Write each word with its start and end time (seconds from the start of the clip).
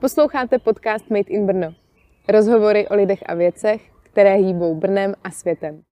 Posloucháte 0.00 0.58
podcast 0.58 1.10
Made 1.10 1.28
in 1.28 1.46
Brno. 1.46 1.74
Rozhovory 2.28 2.88
o 2.88 2.94
lidech 2.94 3.22
a 3.26 3.34
věcech, 3.34 3.90
které 4.02 4.34
hýbou 4.34 4.74
Brnem 4.74 5.14
a 5.24 5.30
světem. 5.30 5.82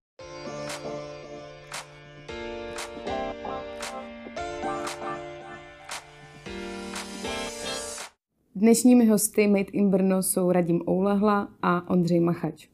Dnešními 8.54 9.06
hosty 9.06 9.48
Made 9.48 9.70
in 9.72 9.90
Brno 9.90 10.22
jsou 10.22 10.52
Radim 10.52 10.82
Oulehla 10.88 11.48
a 11.62 11.90
Ondřej 11.90 12.20
Machač. 12.20 12.68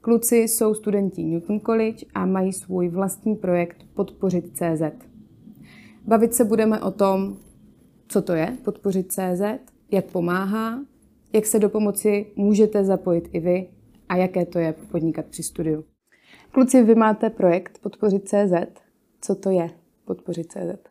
Kluci 0.00 0.36
jsou 0.36 0.74
studenti 0.74 1.22
Newton 1.22 1.60
College 1.60 2.06
a 2.14 2.26
mají 2.26 2.52
svůj 2.52 2.88
vlastní 2.88 3.36
projekt 3.36 3.86
Podpořit 3.94 4.56
CZ. 4.56 4.82
Bavit 6.04 6.34
se 6.34 6.44
budeme 6.44 6.80
o 6.80 6.90
tom, 6.90 7.36
co 8.08 8.22
to 8.22 8.32
je 8.32 8.56
Podpořit 8.64 9.12
CZ, 9.12 9.42
jak 9.90 10.04
pomáhá, 10.04 10.78
jak 11.32 11.46
se 11.46 11.58
do 11.58 11.68
pomoci 11.68 12.26
můžete 12.36 12.84
zapojit 12.84 13.28
i 13.32 13.40
vy 13.40 13.68
a 14.08 14.16
jaké 14.16 14.46
to 14.46 14.58
je 14.58 14.72
podnikat 14.72 15.26
při 15.26 15.42
studiu. 15.42 15.84
Kluci, 16.50 16.82
vy 16.82 16.94
máte 16.94 17.30
projekt 17.30 17.78
Podpořit 17.82 18.28
CZ. 18.28 18.52
Co 19.20 19.34
to 19.34 19.50
je 19.50 19.70
Podpořit 20.04 20.52
CZ? 20.52 20.88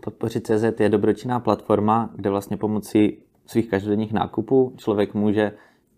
Podpořit 0.00 0.46
CZ 0.46 0.80
je 0.80 0.88
dobročinná 0.88 1.40
platforma, 1.40 2.10
kde 2.16 2.30
vlastně 2.30 2.56
pomocí 2.56 3.18
svých 3.46 3.70
každodenních 3.70 4.12
nákupů 4.12 4.72
člověk 4.76 5.14
může 5.14 5.52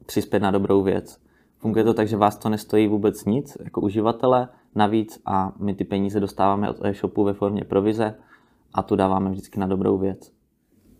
přispět 0.06 0.40
na 0.40 0.50
dobrou 0.50 0.82
věc. 0.82 1.20
Funguje 1.58 1.84
to 1.84 1.94
tak, 1.94 2.08
že 2.08 2.16
vás 2.16 2.36
to 2.36 2.48
nestojí 2.48 2.88
vůbec 2.88 3.24
nic 3.24 3.56
jako 3.64 3.80
uživatele, 3.80 4.48
navíc 4.74 5.20
a 5.26 5.52
my 5.58 5.74
ty 5.74 5.84
peníze 5.84 6.20
dostáváme 6.20 6.70
od 6.70 6.84
e-shopu 6.84 7.24
ve 7.24 7.32
formě 7.32 7.64
provize 7.64 8.14
a 8.74 8.82
tu 8.82 8.96
dáváme 8.96 9.30
vždycky 9.30 9.60
na 9.60 9.66
dobrou 9.66 9.98
věc. 9.98 10.35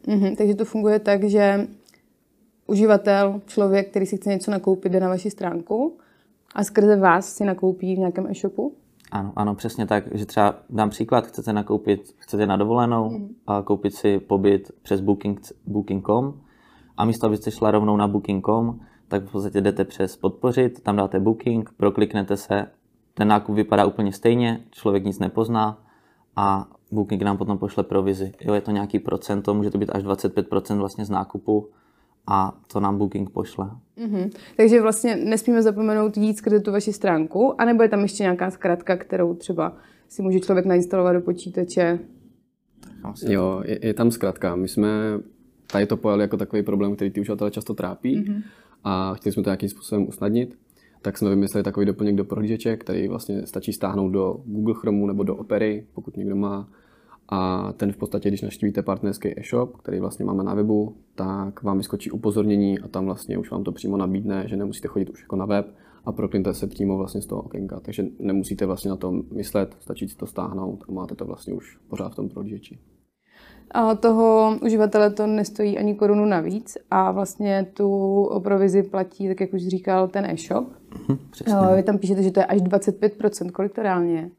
Mm-hmm, 0.07 0.37
takže 0.37 0.55
to 0.55 0.65
funguje 0.65 0.99
tak, 0.99 1.25
že 1.25 1.67
uživatel, 2.67 3.41
člověk, 3.47 3.91
který 3.91 4.07
si 4.07 4.17
chce 4.17 4.31
něco 4.31 4.51
nakoupit, 4.51 4.93
jde 4.93 5.01
na 5.01 5.09
vaši 5.09 5.31
stránku 5.31 5.99
a 6.55 6.65
skrze 6.65 6.97
vás 6.97 7.35
si 7.35 7.45
nakoupí 7.45 7.95
v 7.95 7.99
nějakém 7.99 8.27
e-shopu? 8.27 8.73
Ano, 9.11 9.33
ano, 9.37 9.55
přesně 9.55 9.87
tak, 9.87 10.05
že 10.15 10.27
třeba 10.27 10.59
dám 10.71 10.91
příklad, 10.91 11.27
chcete 11.27 11.53
nakoupit, 11.53 12.15
chcete 12.19 12.47
na 12.47 12.57
dovolenou 12.57 13.11
mm. 13.11 13.35
a 13.47 13.63
koupit 13.63 13.95
si 13.95 14.19
pobyt 14.19 14.71
přes 14.83 15.01
booking, 15.01 15.41
booking.com 15.67 16.41
a 16.97 17.05
místo, 17.05 17.27
abyste 17.27 17.51
šla 17.51 17.71
rovnou 17.71 17.97
na 17.97 18.09
booking.com, 18.09 18.81
tak 19.09 19.25
v 19.25 19.33
podstatě 19.33 19.61
jdete 19.61 19.85
přes 19.85 20.17
podpořit, 20.17 20.83
tam 20.83 20.97
dáte 20.97 21.21
booking, 21.21 21.71
prokliknete 21.77 22.37
se, 22.37 22.67
ten 23.15 23.29
nákup 23.29 23.55
vypadá 23.55 23.85
úplně 23.85 24.13
stejně, 24.13 24.61
člověk 24.71 25.05
nic 25.05 25.19
nepozná 25.19 25.79
a 26.37 26.69
Booking 26.91 27.23
nám 27.23 27.37
potom 27.37 27.59
pošle 27.59 27.85
provizi. 27.85 28.33
Jo, 28.41 28.55
je 28.55 28.61
to 28.61 28.71
nějaký 28.71 28.99
procento, 28.99 29.55
může 29.55 29.71
to 29.71 29.79
být 29.79 29.91
až 29.91 30.05
25% 30.05 30.79
vlastně 30.79 31.05
z 31.05 31.11
nákupu 31.11 31.69
a 32.27 32.59
to 32.73 32.81
nám 32.81 32.99
Booking 32.99 33.31
pošle. 33.31 33.71
Mm-hmm. 33.99 34.31
Takže 34.57 34.83
vlastně 34.83 35.17
nesmíme 35.17 35.63
zapomenout 35.63 36.17
jít 36.17 36.39
skrze 36.39 36.61
tu 36.61 36.73
vaši 36.73 36.93
stránku, 36.93 37.61
anebo 37.61 37.83
je 37.83 37.89
tam 37.89 38.01
ještě 38.01 38.23
nějaká 38.23 38.51
zkratka, 38.51 38.97
kterou 38.97 39.35
třeba 39.35 39.77
si 40.09 40.23
může 40.23 40.41
člověk 40.41 40.67
nainstalovat 40.67 41.15
do 41.17 41.21
počítače? 41.21 41.99
Jo, 43.27 43.63
je, 43.65 43.79
je 43.87 43.95
tam 43.95 44.11
zkratka. 44.11 44.57
My 44.57 44.69
jsme 44.69 44.89
tady 45.67 45.87
to 45.87 45.97
pojali 45.97 46.23
jako 46.23 46.37
takový 46.37 46.63
problém, 46.63 46.97
který 46.97 47.11
ty 47.11 47.21
uživatele 47.21 47.51
často 47.51 47.75
trápí 47.75 48.19
mm-hmm. 48.19 48.43
a 48.85 49.15
chtěli 49.15 49.33
jsme 49.33 49.43
to 49.43 49.51
nějakým 49.51 49.69
způsobem 49.69 50.09
usnadnit 50.09 50.59
tak 51.07 51.19
jsme 51.19 51.31
vymysleli 51.31 51.65
takový 51.65 51.87
doplněk 51.87 52.17
do 52.17 52.25
prohlížeče, 52.25 52.77
který 52.77 53.09
vlastně 53.09 53.47
stačí 53.47 53.73
stáhnout 53.73 54.09
do 54.09 54.41
Google 54.45 54.75
Chrome 54.75 55.07
nebo 55.07 55.23
do 55.23 55.37
Opery, 55.37 55.87
pokud 55.95 56.17
někdo 56.17 56.37
má. 56.37 56.69
A 57.29 57.73
ten 57.73 57.93
v 57.93 57.97
podstatě, 57.97 58.29
když 58.29 58.43
naštívíte 58.43 58.83
partnerský 58.83 59.41
e-shop, 59.41 59.77
který 59.77 60.01
vlastně 60.01 60.25
máme 60.25 60.45
na 60.45 60.55
webu, 60.55 60.97
tak 61.15 61.63
vám 61.63 61.79
vyskočí 61.79 62.11
upozornění 62.11 62.79
a 62.79 62.89
tam 62.89 63.05
vlastně 63.05 63.39
už 63.39 63.51
vám 63.51 63.65
to 63.65 63.73
přímo 63.73 63.97
nabídne, 63.97 64.45
že 64.49 64.57
nemusíte 64.57 64.89
chodit 64.89 65.11
už 65.11 65.23
jako 65.23 65.37
na 65.37 65.47
web 65.47 65.75
a 66.05 66.13
proklinete 66.13 66.55
se 66.55 66.67
přímo 66.67 66.99
vlastně 66.99 67.23
z 67.23 67.27
toho 67.27 67.43
okénka. 67.43 67.81
Takže 67.81 68.05
nemusíte 68.19 68.67
vlastně 68.67 68.91
na 68.91 68.97
to 68.97 69.13
myslet, 69.33 69.77
stačí 69.81 70.09
si 70.09 70.17
to 70.17 70.27
stáhnout 70.27 70.85
a 70.89 70.93
máte 70.93 71.15
to 71.15 71.25
vlastně 71.25 71.55
už 71.55 71.79
pořád 71.89 72.13
v 72.13 72.17
tom 72.17 72.29
prohlížeči. 72.29 72.79
A 73.71 73.95
toho 73.95 74.57
uživatele 74.63 75.11
to 75.11 75.27
nestojí 75.27 75.79
ani 75.79 75.95
korunu 75.95 76.25
navíc 76.25 76.79
a 76.91 77.13
vlastně 77.13 77.67
tu 77.75 78.41
provizi 78.45 78.83
platí, 78.83 79.29
tak 79.29 79.41
jak 79.41 79.53
už 79.53 79.67
říkal, 79.67 80.09
ten 80.09 80.25
e-shop. 80.25 80.69
Mhm, 81.09 81.19
přesně. 81.31 81.55
Vy 81.77 81.83
tam 81.83 81.99
píšete, 81.99 82.23
že 82.23 82.31
to 82.31 82.41
je 82.41 82.47
až 82.47 82.59
25%. 82.59 83.51
Kolik 83.51 83.75
to 83.75 83.83
reálně 83.83 84.15
je? 84.15 84.31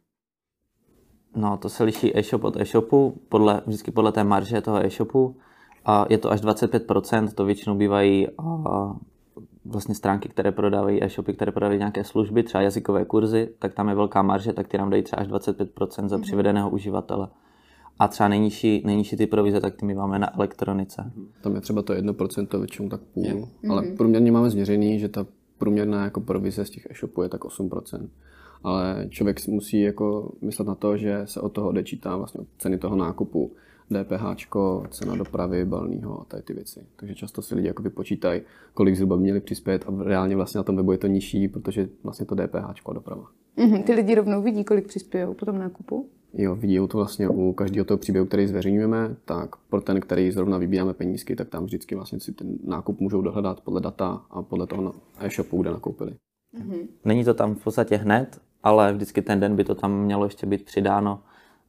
No, 1.35 1.57
to 1.57 1.69
se 1.69 1.83
liší 1.83 2.17
e-shop 2.17 2.43
od 2.43 2.57
e-shopu, 2.57 3.21
podle, 3.29 3.61
vždycky 3.66 3.91
podle 3.91 4.11
té 4.11 4.23
marže 4.23 4.61
toho 4.61 4.85
e-shopu. 4.85 5.35
A 5.85 6.05
je 6.09 6.17
to 6.17 6.31
až 6.31 6.41
25%, 6.41 7.27
to 7.35 7.45
většinou 7.45 7.75
bývají 7.75 8.27
a, 8.37 8.95
vlastně 9.66 9.95
stránky, 9.95 10.29
které 10.29 10.51
prodávají 10.51 11.03
e-shopy, 11.03 11.33
které 11.33 11.51
prodávají 11.51 11.79
nějaké 11.79 12.03
služby, 12.03 12.43
třeba 12.43 12.61
jazykové 12.61 13.05
kurzy, 13.05 13.49
tak 13.59 13.73
tam 13.73 13.89
je 13.89 13.95
velká 13.95 14.21
marže, 14.21 14.53
tak 14.53 14.67
ty 14.67 14.77
nám 14.77 14.89
dají 14.89 15.03
třeba 15.03 15.21
až 15.21 15.27
25% 15.27 16.07
za 16.07 16.16
mhm. 16.17 16.21
přivedeného 16.21 16.69
uživatele. 16.69 17.27
A 18.00 18.08
třeba 18.08 18.30
nejnižší, 18.30 18.84
nejnižší 18.85 19.18
ty 19.18 19.28
provize, 19.28 19.62
tak 19.62 19.75
ty 19.75 19.85
my 19.85 19.96
máme 19.96 20.19
na 20.19 20.35
elektronice. 20.35 21.12
Tam 21.41 21.56
je 21.56 21.62
třeba 21.62 21.81
to 21.81 21.94
1%, 21.94 22.59
většinou 22.59 22.90
tak 22.90 23.02
půl. 23.02 23.25
Je. 23.25 23.35
Ale 23.69 23.81
mm-hmm. 23.81 23.97
průměrně 23.97 24.31
máme 24.31 24.50
změřený, 24.50 25.00
že 25.00 25.09
ta 25.09 25.25
průměrná 25.58 26.03
jako 26.03 26.22
provize 26.22 26.66
z 26.66 26.69
těch 26.69 26.88
e-shopů 26.91 27.22
je 27.22 27.30
tak 27.30 27.44
8%. 27.44 28.08
Ale 28.63 29.08
člověk 29.09 29.47
musí 29.47 29.81
jako 29.81 30.31
myslet 30.41 30.68
na 30.68 30.75
to, 30.75 30.97
že 30.97 31.22
se 31.25 31.41
od 31.41 31.50
toho 31.50 31.68
odečítá 31.68 32.18
vlastně 32.18 32.41
od 32.41 32.47
ceny 32.58 32.78
toho 32.78 32.96
nákupu. 32.96 33.52
DPH, 33.90 34.47
cena 34.90 35.16
dopravy, 35.16 35.66
balního 35.66 36.22
a 36.22 36.24
tady 36.24 36.44
ty 36.44 36.53
věci. 36.53 36.85
Takže 36.96 37.16
často 37.16 37.41
si 37.41 37.56
lidi 37.56 37.68
jako 37.68 37.84
vypočítají, 37.84 38.41
kolik 38.74 38.96
zhruba 38.96 39.16
měli 39.16 39.41
přispět 39.41 39.85
a 39.88 40.03
reálně 40.03 40.35
vlastně 40.35 40.58
na 40.59 40.64
tom 40.64 40.75
webu 40.75 40.91
je 40.91 40.97
to 40.97 41.08
nižší, 41.08 41.47
protože 41.47 41.90
vlastně 42.03 42.25
to 42.25 42.35
DPH 42.35 42.85
a 42.85 42.94
doprava. 42.94 43.28
Mm-hmm. 43.58 43.84
Ty 43.84 43.94
lidi 43.94 44.16
rovnou 44.16 44.41
vidí, 44.41 44.64
kolik 44.64 44.88
přispějí 44.88 45.35
po 45.35 45.46
tom 45.46 45.59
nákupu? 45.59 46.09
Jo, 46.33 46.55
vidí 46.55 46.79
to 46.88 46.97
vlastně 46.97 47.29
u 47.29 47.53
každého 47.53 47.85
toho 47.85 47.97
příběhu, 47.97 48.25
který 48.27 48.47
zveřejňujeme, 48.47 49.15
tak 49.25 49.55
pro 49.55 49.81
ten, 49.81 49.99
který 49.99 50.31
zrovna 50.31 50.57
vybíráme 50.57 50.93
penízky, 50.93 51.35
tak 51.35 51.49
tam 51.49 51.65
vždycky 51.65 51.95
vlastně 51.95 52.19
si 52.19 52.31
ten 52.31 52.57
nákup 52.63 52.99
můžou 52.99 53.21
dohledat 53.21 53.61
podle 53.61 53.81
data 53.81 54.21
a 54.29 54.41
podle 54.41 54.67
toho 54.67 54.93
e-shopu, 55.19 55.61
kde 55.61 55.71
nakoupili. 55.71 56.11
Mm-hmm. 56.11 56.87
Není 57.05 57.23
to 57.23 57.33
tam 57.33 57.55
v 57.55 57.63
podstatě 57.63 57.95
hned, 57.95 58.41
ale 58.63 58.93
vždycky 58.93 59.21
ten 59.21 59.39
den 59.39 59.55
by 59.55 59.63
to 59.63 59.75
tam 59.75 60.03
mělo 60.03 60.25
ještě 60.25 60.47
být 60.47 60.66
přidáno. 60.66 61.19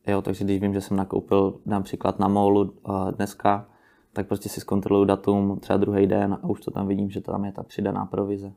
Jo, 0.06 0.22
takže 0.22 0.44
když 0.44 0.60
vím, 0.60 0.74
že 0.74 0.80
jsem 0.80 0.96
nakoupil 0.96 1.60
například 1.66 2.18
na 2.18 2.28
Molu 2.28 2.74
dneska, 3.16 3.68
tak 4.12 4.26
prostě 4.26 4.48
si 4.48 4.60
zkontroluju 4.60 5.04
datum 5.04 5.58
třeba 5.60 5.76
druhý 5.76 6.06
den 6.06 6.38
a 6.42 6.48
už 6.48 6.60
to 6.60 6.70
tam 6.70 6.86
vidím, 6.86 7.10
že 7.10 7.20
tam 7.20 7.44
je 7.44 7.52
ta 7.52 7.62
přidaná 7.62 8.06
provize. 8.06 8.52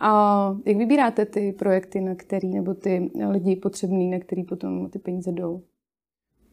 A 0.00 0.56
jak 0.66 0.76
vybíráte 0.76 1.26
ty 1.26 1.52
projekty, 1.58 2.00
na 2.00 2.14
který, 2.14 2.48
nebo 2.48 2.74
ty 2.74 3.10
lidi 3.30 3.56
potřebný, 3.56 4.10
na 4.10 4.18
který 4.18 4.44
potom 4.44 4.90
ty 4.90 4.98
peníze 4.98 5.32
jdou? 5.32 5.62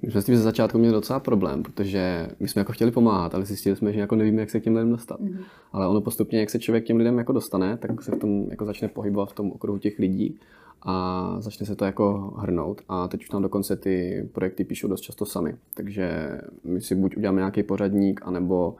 My 0.02 0.12
jsme 0.12 0.22
s 0.22 0.26
tím 0.26 0.36
ze 0.36 0.42
začátku 0.42 0.78
měli 0.78 0.94
docela 0.94 1.20
problém, 1.20 1.64
protože 1.64 2.28
my 2.40 2.48
jsme 2.48 2.60
jako 2.60 2.72
chtěli 2.72 2.92
pomáhat, 2.92 3.36
ale 3.36 3.46
zjistili 3.46 3.76
jsme, 3.76 3.94
že 3.94 4.00
jako 4.00 4.16
nevíme, 4.16 4.42
jak 4.42 4.50
se 4.50 4.60
k 4.60 4.64
těm 4.64 4.76
lidem 4.76 4.92
dostat. 4.92 5.20
Mm-hmm. 5.20 5.44
Ale 5.72 5.88
ono 5.88 6.02
postupně, 6.02 6.40
jak 6.40 6.50
se 6.50 6.60
člověk 6.60 6.84
k 6.84 6.88
těm 6.88 6.98
lidem 6.98 7.18
jako 7.18 7.32
dostane, 7.32 7.78
tak 7.78 8.02
se 8.02 8.12
v 8.12 8.20
tom 8.20 8.48
jako 8.50 8.66
začne 8.66 8.88
pohybovat 8.88 9.30
v 9.30 9.36
tom 9.36 9.52
okruhu 9.52 9.78
těch 9.78 10.00
lidí 10.00 10.40
a 10.82 11.36
začne 11.40 11.66
se 11.66 11.76
to 11.76 11.86
jako 11.86 12.34
hrnout. 12.38 12.82
A 12.90 13.08
teď 13.08 13.22
už 13.22 13.30
tam 13.30 13.42
dokonce 13.42 13.76
ty 13.76 14.30
projekty 14.34 14.64
píšou 14.64 14.88
dost 14.88 15.02
často 15.02 15.26
sami. 15.26 15.56
Takže 15.74 16.32
my 16.64 16.82
si 16.82 16.96
buď 16.96 17.18
uděláme 17.18 17.40
nějaký 17.40 17.64
pořadník, 17.64 18.22
anebo 18.24 18.76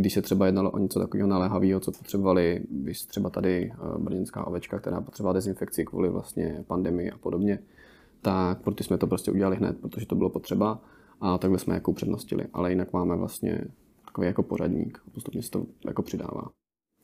když 0.00 0.14
se 0.14 0.22
třeba 0.22 0.46
jednalo 0.46 0.70
o 0.70 0.78
něco 0.78 1.00
takového 1.00 1.28
naléhavého, 1.28 1.80
co 1.80 1.92
potřebovali, 1.92 2.60
když 2.70 3.04
třeba 3.04 3.30
tady 3.30 3.72
eh, 3.72 3.98
brněnská 3.98 4.46
ovečka, 4.46 4.78
která 4.78 5.00
potřebovala 5.00 5.32
dezinfekci 5.32 5.84
kvůli 5.84 6.08
vlastně 6.08 6.64
pandemii 6.66 7.10
a 7.10 7.18
podobně, 7.18 7.58
tak 8.22 8.62
proto 8.62 8.84
jsme 8.84 8.98
to 8.98 9.06
prostě 9.06 9.30
udělali 9.30 9.56
hned, 9.56 9.80
protože 9.80 10.06
to 10.06 10.14
bylo 10.14 10.30
potřeba 10.30 10.80
a 11.20 11.38
takhle 11.38 11.58
jsme 11.58 11.74
jako 11.74 11.90
upřednostili. 11.90 12.46
Ale 12.52 12.70
jinak 12.70 12.92
máme 12.92 13.16
vlastně 13.16 13.64
takový 14.04 14.26
jako 14.26 14.42
pořadník 14.42 15.00
postupně 15.12 15.42
se 15.42 15.50
to 15.50 15.66
jako 15.86 16.02
přidává. 16.02 16.48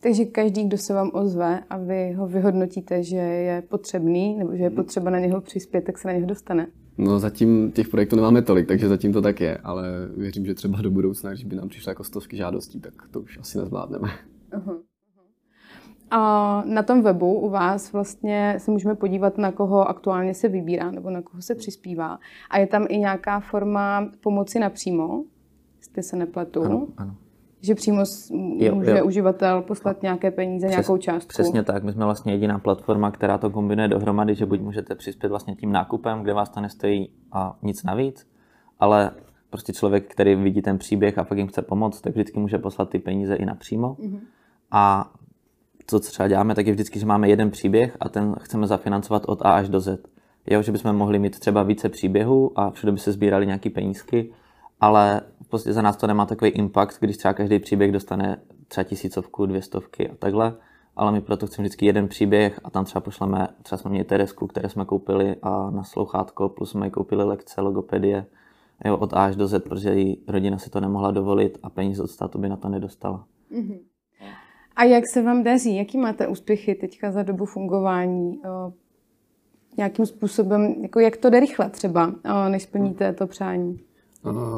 Takže 0.02 0.25
každý, 0.25 0.64
kdo 0.64 0.78
se 0.78 0.94
vám 0.94 1.10
ozve 1.14 1.60
a 1.70 1.76
vy 1.76 2.12
ho 2.12 2.26
vyhodnotíte, 2.26 3.02
že 3.02 3.16
je 3.16 3.62
potřebný 3.62 4.38
nebo 4.38 4.56
že 4.56 4.62
je 4.62 4.70
potřeba 4.70 5.10
na 5.10 5.19
něho 5.19 5.40
přispět, 5.40 5.81
tak 5.81 5.99
se 5.99 6.08
na 6.08 6.14
něho 6.14 6.26
dostane. 6.26 6.66
No 6.99 7.19
zatím 7.19 7.72
těch 7.72 7.88
projektů 7.88 8.16
nemáme 8.16 8.43
tolik, 8.43 8.69
takže 8.69 8.88
zatím 8.88 9.12
to 9.12 9.22
tak 9.22 9.40
je, 9.40 9.56
ale 9.56 9.88
věřím, 10.16 10.46
že 10.46 10.54
třeba 10.54 10.82
do 10.82 10.90
budoucna, 10.90 11.31
když 11.31 11.44
by 11.44 11.56
nám 11.56 11.69
přišly 11.69 11.90
jako 11.90 12.04
stovky 12.04 12.37
žádostí, 12.37 12.81
tak 12.81 12.94
to 13.10 13.20
už 13.20 13.38
asi 13.38 13.58
nezvládneme. 13.58 14.08
Uh-huh. 14.52 14.81
A 16.10 16.62
na 16.66 16.82
tom 16.82 17.02
webu 17.02 17.40
u 17.40 17.50
vás 17.50 17.93
vlastně 17.93 18.55
se 18.58 18.70
můžeme 18.70 18.94
podívat, 18.94 19.38
na 19.38 19.52
koho 19.52 19.88
aktuálně 19.88 20.34
se 20.34 20.48
vybírá 20.48 20.90
nebo 20.90 21.10
na 21.10 21.22
koho 21.22 21.43
se 21.43 21.55
přispívá. 21.55 22.19
A 22.50 22.58
je 22.58 22.66
tam 22.66 22.87
i 22.88 22.98
nějaká 22.98 23.40
forma 23.40 24.10
pomoci 24.20 24.58
napřímo, 24.58 25.25
jestli 25.78 26.02
se 26.02 26.16
nepletu. 26.16 26.62
Ano, 26.62 26.88
ano 26.96 27.16
že 27.62 27.75
přímo 27.75 28.03
jo, 28.56 28.75
může 28.75 28.91
jo. 28.91 29.06
uživatel 29.06 29.62
poslat 29.62 30.03
nějaké 30.03 30.31
peníze, 30.31 30.67
Přes, 30.67 30.70
nějakou 30.70 30.97
částku. 30.97 31.29
Přesně 31.29 31.62
tak, 31.62 31.85
my 31.85 31.93
jsme 31.93 32.05
vlastně 32.05 32.32
jediná 32.32 32.59
platforma, 32.59 33.11
která 33.11 33.38
to 33.38 33.50
kombinuje 33.50 33.88
dohromady, 33.88 34.35
že 34.35 34.47
buď 34.47 34.61
můžete 34.61 34.94
přispět 34.94 35.29
vlastně 35.29 35.55
tím 35.55 35.73
nákupem, 35.73 36.23
kde 36.23 36.35
vás 36.35 36.50
to 36.50 36.61
nestojí 36.61 37.11
a 37.32 37.59
nic 37.62 37.85
navíc, 37.85 38.26
ale 38.81 39.11
prostě 39.50 39.73
člověk, 39.73 40.12
který 40.12 40.35
vidí 40.35 40.62
ten 40.62 40.79
příběh 40.79 41.19
a 41.19 41.25
fakt 41.25 41.38
jim 41.38 41.47
chce 41.47 41.62
pomoct, 41.62 42.00
tak 42.00 42.12
vždycky 42.12 42.41
může 42.41 42.59
poslat 42.59 42.91
ty 42.91 42.99
peníze 42.99 43.35
i 43.35 43.44
napřímo. 43.44 43.94
Mm-hmm. 43.94 44.20
A 44.70 45.12
to, 45.87 46.00
co 46.00 46.11
třeba 46.11 46.29
děláme, 46.29 46.55
tak 46.55 46.67
je 46.67 46.73
vždycky, 46.73 47.00
že 47.00 47.06
máme 47.06 47.29
jeden 47.29 47.50
příběh 47.50 47.97
a 48.00 48.08
ten 48.08 48.35
chceme 48.41 48.67
zafinancovat 48.67 49.23
od 49.26 49.43
A 49.43 49.50
až 49.50 49.69
do 49.69 49.81
Z. 49.81 50.08
Jo, 50.50 50.62
že 50.62 50.73
bychom 50.73 50.93
mohli 50.93 51.19
mít 51.19 51.38
třeba 51.38 51.62
více 51.62 51.88
příběhů 51.88 52.58
a 52.58 52.70
všude 52.70 52.93
by 52.93 52.99
se 52.99 53.12
sbírali 53.12 53.47
nějaké 53.47 53.70
penízky, 53.70 54.32
ale 54.82 55.20
prostě 55.49 55.73
za 55.73 55.82
nás 55.82 55.96
to 55.96 56.06
nemá 56.06 56.26
takový 56.26 56.50
impact, 56.50 57.00
když 57.00 57.17
třeba 57.17 57.34
každý 57.34 57.58
příběh 57.58 57.93
dostane 57.93 58.40
třeba 58.69 58.84
tisícovku, 58.84 59.46
dvě 59.46 59.62
stovky 59.62 60.11
a 60.11 60.14
takhle, 60.14 60.55
ale 60.96 61.12
my 61.12 61.20
proto 61.20 61.46
chceme 61.46 61.62
vždycky 61.62 61.87
jeden 61.87 62.08
příběh 62.08 62.61
a 62.64 62.70
tam 62.70 62.84
třeba 62.84 63.00
pošleme, 63.00 63.49
třeba 63.62 63.79
jsme 63.79 63.90
měli 63.90 64.05
Teresku, 64.05 64.46
které 64.46 64.69
jsme 64.69 64.84
koupili 64.84 65.37
a 65.43 65.70
na 65.70 65.84
slouchátko, 65.84 66.49
plus 66.49 66.70
jsme 66.70 66.90
koupili 66.90 67.25
lekce, 67.25 67.61
logopedie, 67.61 68.26
jo, 68.84 68.96
od 68.96 69.12
A 69.12 69.25
až 69.25 69.37
do 69.37 69.49
Z, 69.49 69.62
protože 69.62 69.88
její 69.88 70.25
rodina 70.29 70.58
si 70.58 70.70
to 70.70 70.81
nemohla 70.81 71.11
dovolit 71.11 71.58
a 71.62 71.70
peníze 71.70 72.02
od 72.02 72.11
státu 72.11 72.38
by 72.38 72.49
na 72.49 72.56
to 72.56 72.69
nedostala. 72.69 73.25
Mm-hmm. 73.52 73.79
A 74.76 74.84
jak 74.84 75.06
se 75.06 75.23
vám 75.23 75.43
daří? 75.43 75.76
Jaký 75.76 75.99
máte 75.99 76.29
úspěchy 76.29 76.75
teďka 76.75 77.12
za 77.12 77.23
dobu 77.23 77.44
fungování? 77.44 78.43
nějakým 79.76 80.06
způsobem, 80.06 80.75
jako 80.82 81.00
jak 81.00 81.17
to 81.17 81.31
jde 81.31 81.40
rychle 81.40 81.70
třeba, 81.70 82.14
než 82.49 82.62
splníte 82.62 83.12
to 83.12 83.26
přání? 83.26 83.81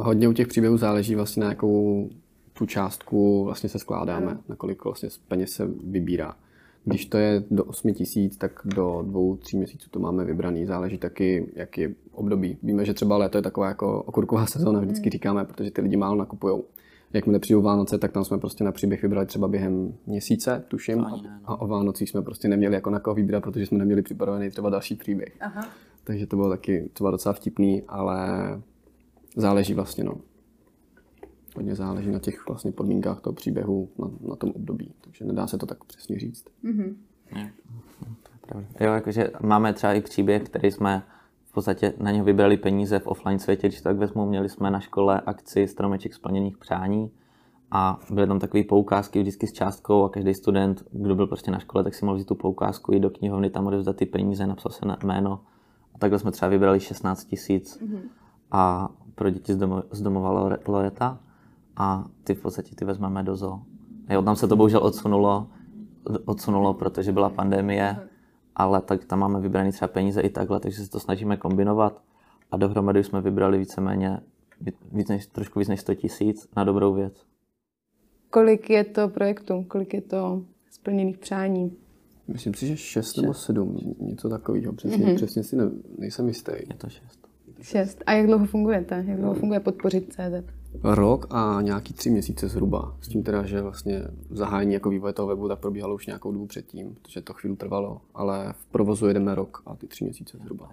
Hodně 0.03 0.29
u 0.29 0.33
těch 0.33 0.49
příběhů 0.49 0.77
záleží 0.77 1.15
vlastně 1.15 1.45
na 1.45 1.49
jakou 1.49 2.09
tu 2.53 2.67
částku 2.67 3.45
vlastně 3.45 3.69
se 3.69 3.79
skládáme, 3.79 4.39
na 4.49 4.57
kolik 4.57 4.85
vlastně 4.85 5.09
peněz 5.29 5.51
se 5.51 5.67
vybírá. 5.85 6.37
Když 6.85 7.07
to 7.07 7.19
je 7.19 7.45
do 7.51 7.65
8 7.65 7.95
tisíc, 7.95 8.37
tak 8.37 8.61
do 8.65 9.03
dvou, 9.07 9.37
tří 9.37 9.57
měsíců 9.57 9.91
to 9.91 9.99
máme 9.99 10.25
vybraný. 10.25 10.67
Záleží 10.67 10.99
taky, 10.99 11.53
jak 11.55 11.79
je 11.79 11.95
období. 12.13 12.59
Víme, 12.63 12.85
že 12.85 12.95
třeba 12.95 13.17
léto 13.17 13.39
je 13.39 13.43
taková 13.43 13.69
jako 13.69 14.03
okurková 14.03 14.47
sezóna, 14.57 14.81
vždycky 14.81 15.05
hmm. 15.05 15.11
říkáme, 15.11 15.45
protože 15.45 15.71
ty 15.71 15.81
lidi 15.81 15.97
málo 15.97 16.17
nakupují. 16.17 16.63
Jakmile 17.13 17.39
přijdou 17.39 17.63
Vánoce, 17.63 17.99
tak 17.99 18.13
tam 18.13 18.25
jsme 18.25 18.39
prostě 18.39 18.65
na 18.65 18.73
příběh 18.73 19.03
vybrali 19.03 19.27
třeba 19.27 19.49
během 19.49 19.95
měsíce, 20.07 20.65
tuším. 20.69 21.01
A, 21.01 21.11
no. 21.11 21.23
a 21.45 21.61
o 21.61 21.67
Vánocích 21.67 22.11
jsme 22.11 22.23
prostě 22.23 22.49
neměli 22.49 22.75
jako 22.75 22.91
na 22.91 23.01
koho 23.01 23.15
vybírat, 23.15 23.41
protože 23.41 23.67
jsme 23.67 23.79
neměli 23.79 24.03
připravený 24.03 24.51
třeba 24.51 24.71
další 24.71 24.95
příběh. 24.95 25.37
Aha. 25.41 25.69
Takže 26.05 26.27
to 26.27 26.37
bylo 26.37 26.49
taky 26.49 26.91
třeba 26.93 27.11
docela 27.11 27.33
vtipný, 27.33 27.83
ale 27.89 28.29
záleží 29.37 29.75
vlastně, 29.75 30.05
no. 30.05 30.15
Hodně 31.57 31.75
záleží 31.75 32.11
na 32.11 32.19
těch 32.19 32.49
vlastně 32.49 32.73
podmínkách 32.73 33.21
toho 33.21 33.35
příběhu, 33.35 33.89
na, 33.99 34.11
na 34.29 34.37
tom 34.37 34.51
období. 34.51 34.95
Takže 35.01 35.25
nedá 35.25 35.47
se 35.47 35.59
to 35.59 35.67
tak 35.67 35.85
přesně 35.85 36.19
říct. 36.19 36.45
Mm-hmm. 36.65 36.95
Jo, 38.81 38.93
jakože 38.93 39.31
máme 39.43 39.73
třeba 39.73 39.93
i 39.93 40.01
příběh, 40.01 40.43
který 40.43 40.71
jsme 40.71 41.03
podstatě 41.55 41.95
na 41.99 42.11
něho 42.11 42.25
vybrali 42.25 42.57
peníze 42.57 42.99
v 42.99 43.07
offline 43.07 43.39
světě, 43.39 43.69
když 43.69 43.81
to 43.81 43.89
tak 43.89 43.97
vezmu, 43.97 44.27
měli 44.27 44.49
jsme 44.49 44.71
na 44.71 44.81
škole 44.81 45.21
akci 45.27 45.69
Stromeček 45.69 46.15
splněných 46.15 46.59
přání 46.59 47.11
a 47.71 48.01
byly 48.11 48.27
tam 48.27 48.41
takové 48.41 48.65
poukázky 48.65 49.21
vždycky 49.21 49.47
s 49.47 49.53
částkou 49.53 50.05
a 50.05 50.09
každý 50.09 50.35
student, 50.35 50.85
kdo 50.93 51.15
byl 51.15 51.27
prostě 51.27 51.51
na 51.51 51.59
škole, 51.59 51.85
tak 51.85 51.95
si 51.95 52.05
mohl 52.05 52.17
vzít 52.17 52.29
tu 52.29 52.35
poukázku, 52.35 52.93
jít 52.93 53.01
do 53.01 53.11
knihovny, 53.11 53.51
tam 53.51 53.67
odevzdat 53.67 53.97
ty 53.97 54.07
peníze, 54.07 54.47
napsal 54.47 54.73
se 54.73 54.87
na 54.87 54.99
jméno 55.05 55.41
a 55.95 55.99
takhle 55.99 56.19
jsme 56.19 56.31
třeba 56.31 56.49
vybrali 56.49 56.81
16 56.81 57.25
tisíc 57.25 57.81
mm-hmm. 57.81 58.01
A 58.51 58.89
pro 59.15 59.31
děti 59.31 59.55
z, 59.55 59.57
domo, 59.57 59.83
z 59.91 60.03
domova 60.03 60.59
Loreta 60.67 61.19
a 61.77 62.05
ty 62.25 62.35
v 62.35 62.43
podstatě 62.43 62.75
ty 62.75 62.85
vezmeme 62.85 63.23
do 63.23 63.37
zoo. 63.37 63.61
Jo, 64.11 64.23
tam 64.23 64.37
se 64.37 64.49
to 64.49 64.57
bohužel 64.57 64.83
odsunulo, 64.83 65.47
odsunulo, 66.25 66.75
protože 66.75 67.13
byla 67.13 67.31
pandemie, 67.31 68.09
ale 68.57 68.81
tak 68.81 69.05
tam 69.05 69.19
máme 69.19 69.41
vybrané 69.41 69.73
třeba 69.73 69.89
peníze 69.89 70.21
i 70.21 70.31
takhle, 70.31 70.61
takže 70.61 70.85
se 70.85 70.91
to 70.91 71.01
snažíme 71.01 71.37
kombinovat 71.37 72.03
a 72.51 72.57
dohromady 72.57 73.05
jsme 73.05 73.21
vybrali 73.21 73.59
víceméně 73.59 74.21
víc 74.93 75.09
než, 75.09 75.27
trošku 75.27 75.59
víc 75.59 75.69
než 75.69 75.81
100 75.81 75.95
tisíc 75.95 76.49
na 76.57 76.65
dobrou 76.65 76.95
věc. 76.95 77.25
Kolik 78.31 78.71
je 78.71 78.85
to 78.85 79.09
projektů? 79.09 79.65
Kolik 79.69 79.95
je 79.95 80.01
to 80.01 80.43
splněných 80.71 81.19
přání? 81.19 81.77
Myslím 82.29 82.55
si, 82.55 82.67
že 82.67 82.77
6 82.77 83.17
nebo 83.17 83.35
7, 83.35 83.95
něco 84.01 84.29
takového. 84.29 84.73
Přesně, 84.73 85.07
mm-hmm. 85.07 85.17
přesně 85.17 85.43
si 85.43 85.57
ne, 85.57 85.71
nejsem 85.99 86.29
jistý. 86.29 86.53
Je 86.53 86.75
to 86.79 86.89
6. 86.89 87.24
6. 87.65 88.03
A 88.07 88.13
jak 88.13 88.27
dlouho 88.27 88.47
fungujete? 88.47 89.05
Jak 89.09 89.19
dlouho 89.19 89.35
funguje 89.35 89.61
podpořit 89.61 90.13
CZ? 90.13 90.45
Rok 90.83 91.27
a 91.31 91.59
nějaký 91.63 91.95
tři 91.95 92.11
měsíce 92.11 92.49
zhruba. 92.49 92.97
S 93.01 93.09
tím 93.09 93.23
teda, 93.23 93.43
že 93.43 93.61
vlastně 93.61 94.03
zahájení 94.31 94.73
jako 94.75 94.91
vývoje 94.91 95.13
toho 95.13 95.29
webu 95.29 95.49
tak 95.49 95.59
probíhalo 95.59 95.95
už 95.95 96.07
nějakou 96.07 96.33
dobu 96.33 96.47
předtím, 96.47 96.95
protože 97.03 97.21
to 97.21 97.33
chvíli 97.33 97.57
trvalo, 97.57 98.01
ale 98.15 98.53
v 98.53 98.67
provozu 98.67 99.07
jedeme 99.07 99.35
rok 99.35 99.63
a 99.67 99.77
ty 99.77 99.87
tři 99.87 100.05
měsíce 100.05 100.39
zhruba. 100.39 100.71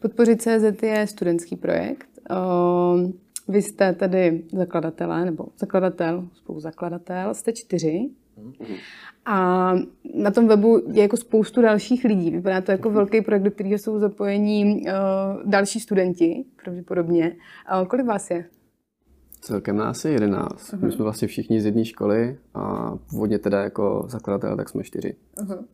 Podpořit 0.00 0.42
CZ 0.42 0.82
je 0.82 1.06
studentský 1.06 1.56
projekt. 1.56 2.08
Vy 3.48 3.62
jste 3.62 3.92
tedy 3.92 4.44
zakladatelé, 4.52 5.24
nebo 5.24 5.46
zakladatel, 5.58 6.28
spoluzakladatel, 6.34 7.34
jste 7.34 7.52
čtyři. 7.52 8.10
A 9.30 9.72
na 10.14 10.30
tom 10.30 10.48
webu 10.48 10.82
je 10.92 11.02
jako 11.02 11.16
spoustu 11.16 11.62
dalších 11.62 12.04
lidí. 12.04 12.30
Vypadá 12.30 12.60
to 12.60 12.72
jako 12.72 12.90
velký 12.90 13.20
projekt, 13.20 13.42
do 13.42 13.50
kterého 13.50 13.78
jsou 13.78 13.98
zapojení 13.98 14.82
uh, 14.82 15.50
další 15.50 15.80
studenti, 15.80 16.44
pravděpodobně. 16.62 17.36
Uh, 17.80 17.86
kolik 17.86 18.06
vás 18.06 18.30
je? 18.30 18.44
Celkem 19.40 19.76
nás 19.76 20.04
je 20.04 20.10
jedenáct. 20.10 20.72
Uh-huh. 20.72 20.84
My 20.84 20.92
jsme 20.92 21.02
vlastně 21.02 21.28
všichni 21.28 21.60
z 21.60 21.66
jedné 21.66 21.84
školy 21.84 22.38
a 22.54 22.92
původně 23.10 23.38
teda 23.38 23.62
jako 23.62 24.04
zakladatel 24.08 24.56
tak 24.56 24.68
jsme 24.68 24.84
čtyři. 24.84 25.16
Uh-huh. 25.36 25.64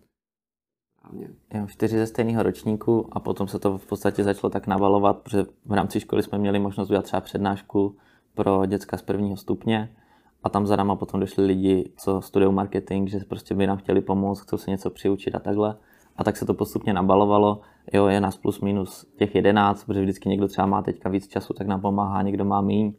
Jo, 1.54 1.66
čtyři 1.66 1.98
ze 1.98 2.06
stejného 2.06 2.42
ročníku 2.42 3.08
a 3.12 3.20
potom 3.20 3.48
se 3.48 3.58
to 3.58 3.78
v 3.78 3.86
podstatě 3.86 4.24
začalo 4.24 4.50
tak 4.50 4.66
navalovat, 4.66 5.18
protože 5.18 5.44
v 5.64 5.72
rámci 5.72 6.00
školy 6.00 6.22
jsme 6.22 6.38
měli 6.38 6.58
možnost 6.58 6.88
udělat 6.88 7.04
třeba 7.04 7.20
přednášku 7.20 7.96
pro 8.34 8.66
děcka 8.66 8.96
z 8.96 9.02
prvního 9.02 9.36
stupně 9.36 9.96
a 10.44 10.49
tam 10.49 10.67
za 10.67 10.76
náma 10.76 10.96
potom 10.96 11.20
došli 11.20 11.46
lidi, 11.46 11.91
co 11.96 12.20
studují 12.20 12.52
marketing, 12.52 13.08
že 13.08 13.19
prostě 13.29 13.55
by 13.55 13.67
nám 13.67 13.76
chtěli 13.76 14.00
pomoct, 14.00 14.41
chcou 14.41 14.56
se 14.56 14.70
něco 14.70 14.91
přiučit 14.91 15.35
a 15.35 15.38
takhle. 15.38 15.76
A 16.17 16.25
tak 16.25 16.37
se 16.37 16.46
to 16.46 16.55
postupně 16.55 16.93
nabalovalo. 16.93 17.61
Jo, 17.93 18.06
je 18.06 18.20
nás 18.20 18.37
plus 18.37 18.61
minus 18.61 19.06
těch 19.17 19.35
jedenáct, 19.35 19.85
protože 19.85 20.02
vždycky 20.02 20.29
někdo 20.29 20.49
třeba 20.49 20.67
má 20.67 20.82
teďka 20.82 21.08
víc 21.08 21.29
času, 21.29 21.52
tak 21.55 21.67
nám 21.67 21.81
pomáhá, 21.81 22.23
někdo 22.23 22.44
má 22.44 22.61
míň 22.61 22.93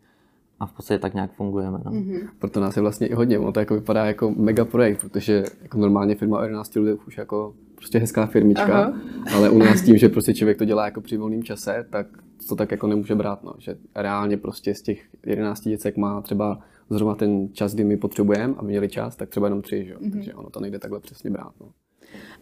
a 0.60 0.66
v 0.66 0.74
podstatě 0.74 1.00
tak 1.00 1.14
nějak 1.14 1.32
fungujeme. 1.32 1.80
No. 1.86 1.92
Mm-hmm. 1.92 2.30
Proto 2.40 2.60
nás 2.60 2.76
je 2.76 2.82
vlastně 2.82 3.08
i 3.08 3.14
hodně, 3.14 3.40
ono 3.40 3.52
to 3.52 3.60
jako 3.60 3.76
vypadá 3.76 4.06
jako 4.06 4.32
mega 4.38 4.66
projekt, 4.66 5.02
protože 5.02 5.44
jako 5.62 5.78
normálně 5.78 6.16
firma 6.16 6.40
o 6.40 6.44
11 6.44 6.76
lidí 6.76 7.00
už 7.08 7.18
jako 7.18 7.54
prostě 7.76 8.00
hezká 8.00 8.26
firmička, 8.26 8.84
Aha. 8.84 8.94
ale 9.36 9.50
u 9.50 9.58
nás 9.58 9.82
tím, 9.82 9.98
že 9.98 10.10
prostě 10.10 10.34
člověk 10.34 10.58
to 10.58 10.66
dělá 10.66 10.86
jako 10.86 11.02
při 11.02 11.18
volném 11.18 11.44
čase, 11.44 11.86
tak 11.90 12.08
to 12.50 12.56
tak 12.56 12.72
jako 12.72 12.88
nemůže 12.88 13.16
brát, 13.16 13.44
no. 13.44 13.54
že 13.58 13.76
reálně 13.96 14.38
prostě 14.38 14.76
z 14.76 14.82
těch 14.82 15.06
11 15.26 15.62
děcek 15.62 15.98
má 15.98 16.22
třeba 16.22 16.60
zrovna 16.90 17.16
ten 17.16 17.54
čas, 17.54 17.74
kdy 17.74 17.84
my 17.84 17.98
potřebujeme, 17.98 18.54
aby 18.58 18.68
měli 18.68 18.90
čas, 18.90 19.16
tak 19.16 19.30
třeba 19.30 19.48
jenom 19.48 19.62
tři, 19.62 19.86
že? 19.86 19.96
Mm-hmm. 19.96 20.12
takže 20.12 20.34
ono 20.34 20.50
to 20.50 20.60
nejde 20.60 20.80
takhle 20.80 21.00
přesně 21.00 21.30
brát. 21.30 21.52
No. 21.62 21.70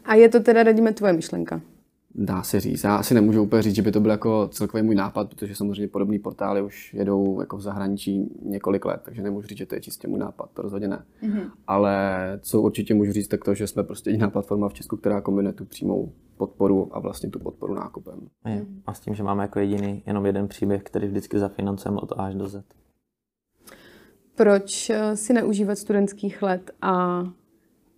A 0.05 0.15
je 0.15 0.29
to 0.29 0.39
teda, 0.39 0.63
radíme, 0.63 0.93
tvoje 0.93 1.13
myšlenka? 1.13 1.61
Dá 2.15 2.43
se 2.43 2.59
říct. 2.59 2.83
Já 2.83 2.95
asi 2.95 3.13
nemůžu 3.13 3.43
úplně 3.43 3.61
říct, 3.61 3.75
že 3.75 3.81
by 3.81 3.91
to 3.91 3.99
byl 3.99 4.11
jako 4.11 4.47
celkový 4.51 4.83
můj 4.83 4.95
nápad, 4.95 5.29
protože 5.29 5.55
samozřejmě 5.55 5.87
podobné 5.87 6.19
portály 6.19 6.61
už 6.61 6.93
jedou 6.93 7.39
jako 7.39 7.57
v 7.57 7.61
zahraničí 7.61 8.39
několik 8.41 8.85
let, 8.85 9.01
takže 9.05 9.21
nemůžu 9.21 9.47
říct, 9.47 9.57
že 9.57 9.65
to 9.65 9.75
je 9.75 9.81
čistě 9.81 10.07
můj 10.07 10.19
nápad, 10.19 10.49
to 10.53 10.61
rozhodně 10.61 10.87
ne. 10.87 11.05
Mm-hmm. 11.23 11.51
Ale 11.67 11.95
co 12.41 12.61
určitě 12.61 12.93
můžu 12.93 13.11
říct, 13.11 13.27
tak 13.27 13.43
to, 13.43 13.53
že 13.53 13.67
jsme 13.67 13.83
prostě 13.83 14.09
jediná 14.09 14.29
platforma 14.29 14.69
v 14.69 14.73
Česku, 14.73 14.97
která 14.97 15.21
kombinuje 15.21 15.53
tu 15.53 15.65
přímou 15.65 16.11
podporu 16.37 16.95
a 16.95 16.99
vlastně 16.99 17.29
tu 17.29 17.39
podporu 17.39 17.73
nákupem. 17.75 18.19
A 18.85 18.93
s 18.93 18.99
tím, 18.99 19.15
že 19.15 19.23
máme 19.23 19.43
jako 19.43 19.59
jediný 19.59 20.03
jenom 20.05 20.25
jeden 20.25 20.47
příběh, 20.47 20.83
který 20.83 21.07
vždycky 21.07 21.39
zafinancujeme 21.39 21.97
od 21.97 22.11
A 22.11 22.15
až 22.15 22.35
do 22.35 22.47
Z. 22.47 22.63
Proč 24.35 24.89
eh, 24.89 25.15
si 25.15 25.33
neužívat 25.33 25.77
studentských 25.77 26.41
let 26.41 26.71
a 26.81 27.23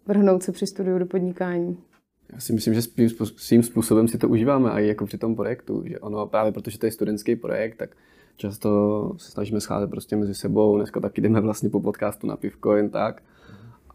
vrhnout 0.06 0.44
se 0.44 0.52
při 0.52 0.68
studiu 0.68 1.00
do 1.00 1.06
podnikání? 1.06 1.78
Já 2.34 2.40
si 2.40 2.54
myslím, 2.54 2.74
že 2.74 2.82
svým 3.38 3.64
způsobem 3.64 4.08
si 4.08 4.18
to 4.18 4.30
užíváme 4.30 4.72
i 4.72 4.88
jako 4.88 5.06
při 5.06 5.18
tom 5.18 5.36
projektu. 5.36 5.84
Že 5.86 6.00
ono 6.00 6.28
právě 6.28 6.52
protože 6.52 6.80
to 6.80 6.86
je 6.86 6.92
studentský 6.92 7.36
projekt, 7.36 7.76
tak 7.76 7.90
často 8.38 9.12
se 9.18 9.32
snažíme 9.32 9.62
scházet 9.62 9.90
prostě 9.90 10.16
mezi 10.16 10.36
sebou. 10.36 10.78
Dneska 10.78 11.00
taky 11.00 11.22
jdeme 11.22 11.42
vlastně 11.42 11.70
po 11.70 11.80
podcastu 11.80 12.28
na 12.28 12.38
pivko 12.38 12.76
jen 12.76 12.90
tak. 12.90 13.22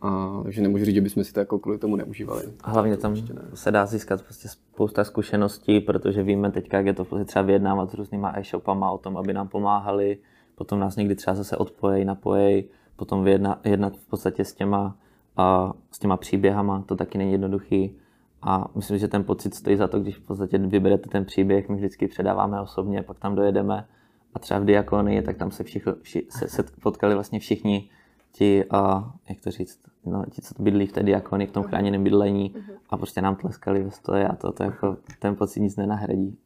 A, 0.02 0.40
takže 0.44 0.62
nemůžu 0.62 0.85
říct, 0.85 0.94
že 0.94 1.00
bychom 1.00 1.25
si 1.25 1.32
to 1.32 1.40
jako 1.40 1.59
kvůli 1.59 1.78
tomu 1.78 1.97
neužívali. 1.97 2.42
A 2.61 2.70
hlavně 2.70 2.97
tam 2.97 3.16
se 3.54 3.70
dá 3.70 3.87
získat 3.87 4.23
prostě 4.23 4.49
spousta 4.49 5.04
zkušeností, 5.04 5.80
protože 5.80 6.23
víme 6.23 6.50
teď, 6.50 6.68
jak 6.73 6.87
je 6.87 6.94
to 6.94 7.04
prostě 7.04 7.25
třeba 7.25 7.42
vyjednávat 7.42 7.90
s 7.90 7.94
různýma 7.94 8.32
e-shopama 8.37 8.90
o 8.90 8.99
tom, 8.99 9.16
aby 9.16 9.32
nám 9.32 9.49
pomáhali. 9.49 10.18
Potom 10.61 10.81
nás 10.81 10.97
někdy 10.97 11.14
třeba 11.14 11.35
zase 11.35 11.57
odpojejí, 11.57 12.05
napojejí, 12.05 12.64
potom 12.97 13.25
vyjedna, 13.25 13.61
jednat 13.64 13.97
v 13.97 14.07
podstatě 14.07 14.45
s 14.45 14.55
těma, 14.55 14.97
a, 15.37 15.73
s 15.90 15.99
těma 15.99 16.17
příběhama, 16.17 16.83
to 16.87 16.97
taky 16.97 17.19
není 17.19 17.33
jednoduchý. 17.33 17.97
A 18.43 18.67
myslím, 18.75 18.99
že 18.99 19.09
ten 19.09 19.25
pocit 19.25 19.55
stojí 19.55 19.76
za 19.76 19.88
to, 19.88 20.00
když 20.00 20.17
v 20.17 20.21
podstatě 20.21 20.59
vyberete 20.59 21.09
ten 21.09 21.25
příběh, 21.25 21.69
my 21.69 21.76
vždycky 21.76 22.09
předáváme 22.09 22.61
osobně, 22.61 23.02
pak 23.02 23.19
tam 23.19 23.35
dojedeme. 23.35 23.87
A 24.35 24.38
třeba 24.38 24.61
v 24.61 24.64
Diakonii, 24.64 25.23
tak 25.23 25.37
tam 25.37 25.50
se, 25.50 25.64
všichni, 25.64 25.93
vši, 26.02 26.26
se, 26.31 26.49
se 26.49 26.64
potkali 26.83 27.14
vlastně 27.14 27.38
všichni 27.38 27.90
ti, 28.33 28.64
uh, 28.64 29.02
jak 29.29 29.40
to 29.40 29.50
říct, 29.50 29.81
no, 30.07 30.25
ti, 30.31 30.43
co 30.43 30.62
bydlí 30.62 30.87
v 30.87 30.93
té 30.93 31.02
diakonii, 31.02 31.47
v 31.47 31.52
tom 31.52 31.62
chráněném 31.62 32.05
bydlení 32.05 32.55
a 32.90 32.97
prostě 32.97 33.23
nám 33.23 33.37
tleskali 33.37 33.83
ve 33.83 33.90
stoje 33.90 34.29
a 34.29 34.37
to, 34.37 34.52
to 34.52 34.62
jako, 34.62 34.97
ten 35.19 35.37
pocit 35.37 35.61
nic 35.61 35.76
nenahradí. 35.76 36.38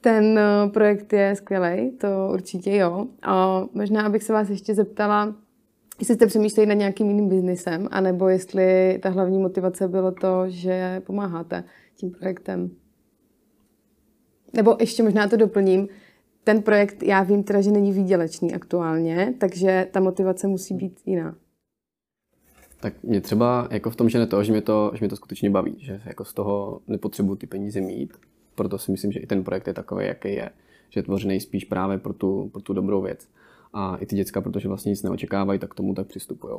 Ten 0.00 0.38
eh, 0.38 0.70
projekt 0.70 1.12
je 1.12 1.36
skvělý, 1.36 1.90
to 1.90 2.30
určitě 2.32 2.76
jo. 2.76 3.06
A 3.22 3.64
možná 3.72 4.06
abych 4.06 4.22
se 4.22 4.32
vás 4.32 4.48
ještě 4.48 4.74
zeptala, 4.74 5.34
jestli 5.98 6.14
jste 6.14 6.26
přemýšleli 6.26 6.66
nad 6.66 6.74
nějakým 6.74 7.08
jiným 7.08 7.28
biznisem, 7.28 7.88
anebo 7.90 8.28
jestli 8.28 8.98
ta 9.02 9.08
hlavní 9.08 9.38
motivace 9.38 9.88
bylo 9.88 10.12
to, 10.12 10.44
že 10.48 11.02
pomáháte 11.06 11.64
tím 11.96 12.10
projektem. 12.10 12.70
Nebo 14.52 14.76
ještě 14.80 15.02
možná 15.02 15.28
to 15.28 15.36
doplním, 15.36 15.88
ten 16.44 16.62
projekt, 16.62 17.02
já 17.02 17.22
vím 17.22 17.42
teda, 17.42 17.60
že 17.60 17.70
není 17.70 17.92
výdělečný 17.92 18.54
aktuálně, 18.54 19.34
takže 19.38 19.86
ta 19.90 20.00
motivace 20.00 20.46
musí 20.46 20.74
být 20.74 21.00
jiná. 21.06 21.36
Tak 22.80 23.02
mě 23.02 23.20
třeba 23.20 23.68
jako 23.70 23.90
v 23.90 23.96
tom, 23.96 24.08
že 24.08 24.18
ne 24.18 24.26
to, 24.26 24.44
že 24.44 24.52
mě 24.52 24.62
to, 24.62 24.90
že 24.94 24.98
mě 25.00 25.08
to 25.08 25.16
skutečně 25.16 25.50
baví, 25.50 25.76
že 25.78 26.00
jako 26.04 26.24
z 26.24 26.34
toho 26.34 26.80
nepotřebuji 26.86 27.36
ty 27.36 27.46
peníze 27.46 27.80
mít, 27.80 28.12
proto 28.60 28.78
si 28.78 28.92
myslím, 28.92 29.12
že 29.12 29.20
i 29.20 29.26
ten 29.26 29.44
projekt 29.44 29.66
je 29.66 29.74
takový, 29.74 30.06
jaký 30.06 30.28
je, 30.28 30.50
že 30.90 31.00
je 31.00 31.02
tvořený 31.02 31.40
spíš 31.40 31.64
právě 31.64 31.98
pro 31.98 32.12
tu, 32.12 32.50
pro 32.52 32.62
tu 32.62 32.72
dobrou 32.72 33.02
věc. 33.02 33.28
A 33.72 33.96
i 33.96 34.06
ty 34.06 34.16
děcka, 34.16 34.40
protože 34.40 34.68
vlastně 34.68 34.90
nic 34.90 35.02
neočekávají, 35.02 35.58
tak 35.58 35.70
k 35.70 35.74
tomu 35.74 35.94
tak 35.94 36.06
přistupují. 36.06 36.58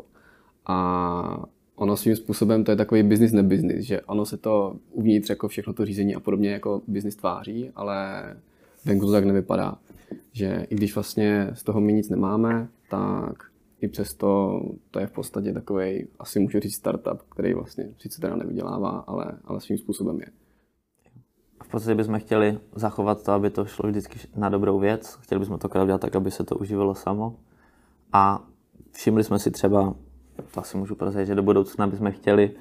A 0.65 1.45
ono 1.75 1.97
svým 1.97 2.15
způsobem 2.15 2.63
to 2.63 2.71
je 2.71 2.77
takový 2.77 3.03
business 3.03 3.31
nebusiness, 3.31 3.85
že 3.85 4.01
ono 4.01 4.25
se 4.25 4.37
to 4.37 4.75
uvnitř 4.91 5.29
jako 5.29 5.47
všechno 5.47 5.73
to 5.73 5.85
řízení 5.85 6.15
a 6.15 6.19
podobně 6.19 6.49
jako 6.49 6.81
business 6.87 7.15
tváří, 7.15 7.71
ale 7.75 8.23
venku 8.85 9.05
to 9.05 9.11
tak 9.11 9.25
nevypadá. 9.25 9.77
Že 10.31 10.67
i 10.69 10.75
když 10.75 10.95
vlastně 10.95 11.49
z 11.53 11.63
toho 11.63 11.81
my 11.81 11.93
nic 11.93 12.09
nemáme, 12.09 12.67
tak 12.89 13.35
i 13.81 13.87
přesto 13.87 14.61
to 14.91 14.99
je 14.99 15.07
v 15.07 15.11
podstatě 15.11 15.53
takový, 15.53 16.07
asi 16.19 16.39
můžu 16.39 16.59
říct 16.59 16.75
startup, 16.75 17.21
který 17.29 17.53
vlastně 17.53 17.89
sice 17.99 18.21
teda 18.21 18.35
nevydělává, 18.35 19.03
ale, 19.07 19.25
ale 19.45 19.61
svým 19.61 19.77
způsobem 19.77 20.19
je. 20.19 20.40
Podstatě 21.71 21.95
bychom 21.95 22.19
chtěli 22.19 22.59
zachovat 22.75 23.23
to, 23.23 23.31
aby 23.31 23.49
to 23.49 23.65
šlo 23.65 23.89
vždycky 23.89 24.19
na 24.35 24.49
dobrou 24.49 24.79
věc. 24.79 25.17
Chtěli 25.21 25.39
bychom 25.39 25.59
to 25.59 25.69
udělat 25.83 26.01
tak, 26.01 26.15
aby 26.15 26.31
se 26.31 26.43
to 26.43 26.55
uživilo 26.55 26.95
samo. 26.95 27.35
A 28.13 28.43
všimli 28.91 29.23
jsme 29.23 29.39
si 29.39 29.51
třeba, 29.51 29.93
to 30.53 30.59
asi 30.59 30.77
můžu 30.77 30.95
prozradit, 30.95 31.27
že 31.27 31.35
do 31.35 31.43
budoucna 31.43 31.87
bychom 31.87 32.11
chtěli, 32.11 32.51